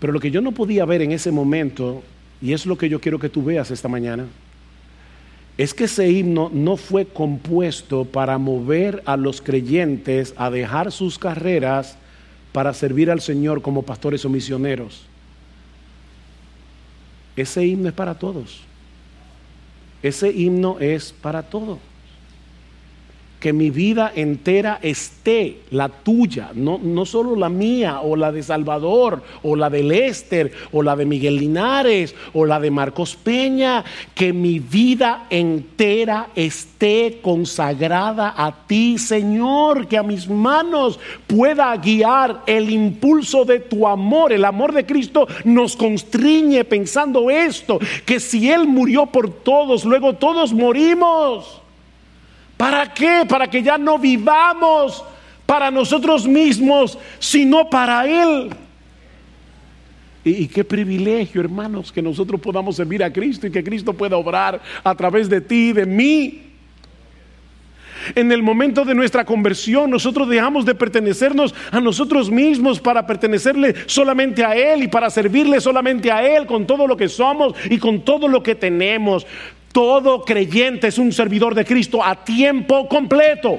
[0.00, 2.02] Pero lo que yo no podía ver en ese momento,
[2.40, 4.24] y es lo que yo quiero que tú veas esta mañana,
[5.58, 11.18] es que ese himno no fue compuesto para mover a los creyentes a dejar sus
[11.18, 11.98] carreras
[12.52, 15.02] para servir al Señor como pastores o misioneros.
[17.36, 18.62] Ese himno es para todos.
[20.02, 21.78] Ese himno es para todos
[23.46, 28.42] que mi vida entera esté, la tuya, no, no solo la mía o la de
[28.42, 33.84] Salvador o la de Lester o la de Miguel Linares o la de Marcos Peña,
[34.16, 42.42] que mi vida entera esté consagrada a ti, Señor, que a mis manos pueda guiar
[42.48, 44.32] el impulso de tu amor.
[44.32, 50.14] El amor de Cristo nos constriñe pensando esto, que si Él murió por todos, luego
[50.14, 51.62] todos morimos.
[52.56, 53.24] ¿Para qué?
[53.28, 55.04] Para que ya no vivamos
[55.44, 58.50] para nosotros mismos, sino para Él.
[60.24, 64.60] Y, qué privilegio, hermanos, que nosotros podamos servir a Cristo y que Cristo pueda obrar
[64.82, 66.42] a través de ti y de mí.
[68.14, 73.74] En el momento de nuestra conversión, nosotros dejamos de pertenecernos a nosotros mismos para pertenecerle
[73.86, 77.78] solamente a Él y para servirle solamente a Él con todo lo que somos y
[77.78, 79.26] con todo lo que tenemos.
[79.76, 83.58] Todo creyente es un servidor de Cristo a tiempo completo.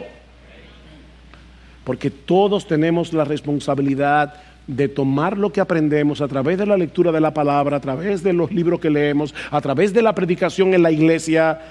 [1.84, 4.34] Porque todos tenemos la responsabilidad
[4.65, 8.24] de tomar lo que aprendemos a través de la lectura de la palabra, a través
[8.24, 11.61] de los libros que leemos, a través de la predicación en la iglesia,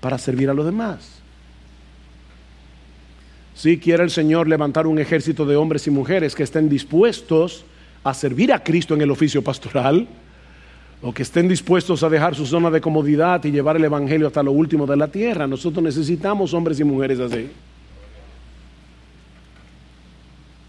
[0.00, 1.22] para servir a los demás.
[3.54, 7.64] Si quiere el Señor levantar un ejército de hombres y mujeres que estén dispuestos
[8.02, 10.06] a servir a Cristo en el oficio pastoral,
[11.02, 14.42] o que estén dispuestos a dejar su zona de comodidad y llevar el Evangelio hasta
[14.42, 15.46] lo último de la tierra.
[15.46, 17.48] Nosotros necesitamos hombres y mujeres así.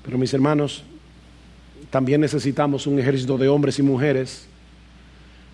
[0.03, 0.83] Pero mis hermanos,
[1.89, 4.47] también necesitamos un ejército de hombres y mujeres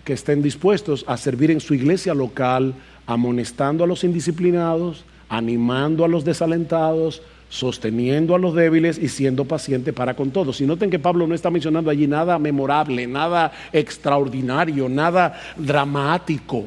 [0.04, 2.74] que estén dispuestos a servir en su iglesia local,
[3.06, 9.92] amonestando a los indisciplinados, animando a los desalentados, sosteniendo a los débiles y siendo paciente
[9.92, 10.58] para con todos.
[10.62, 16.64] Y noten que Pablo no está mencionando allí nada memorable, nada extraordinario, nada dramático.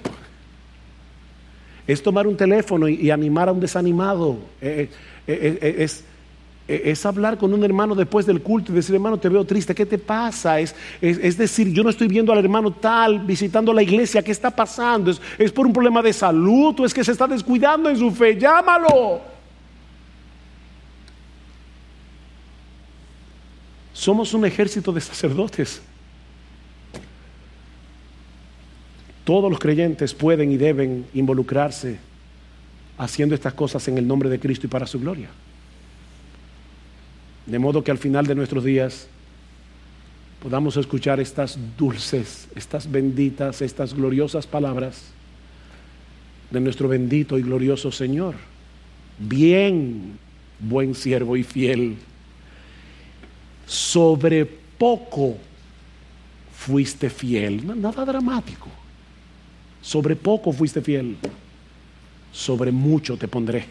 [1.87, 4.37] Es tomar un teléfono y, animar a un desanimado.
[4.61, 4.87] Eh,
[5.25, 6.03] eh, eh, es,
[6.67, 9.87] es, hablar con un hermano después del culto y decir, hermano, te veo triste, ¿qué
[9.87, 10.59] te pasa?
[10.59, 14.51] Es, es, decir, yo no estoy viendo al hermano tal visitando la iglesia, ¿qué está
[14.51, 15.09] pasando?
[15.09, 18.11] ¿Es, ¿Es por un problema de salud o es que se está descuidando en su
[18.11, 18.37] fe?
[18.37, 19.34] Llámalo.
[23.95, 25.81] Somos un ejército de sacerdotes.
[29.23, 31.97] Todos los creyentes pueden y deben involucrarse
[32.97, 35.29] haciendo estas cosas en el nombre de Cristo y para su gloria.
[37.45, 39.07] De modo que al final de nuestros días
[40.43, 45.05] podamos escuchar estas dulces, estas benditas, estas gloriosas palabras
[46.51, 48.35] de nuestro bendito y glorioso Señor.
[49.17, 50.19] Bien,
[50.59, 51.97] buen siervo y fiel.
[53.65, 55.37] Sobre poco
[56.53, 57.79] fuiste fiel.
[57.79, 58.67] Nada dramático.
[59.81, 61.17] Sobre poco fuiste fiel.
[62.31, 63.65] Sobre mucho te pondré.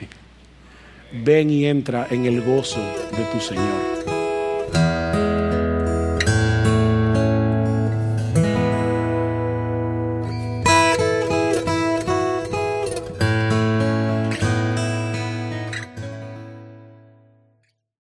[1.12, 4.13] Ven y entra en el gozo de tu Señor.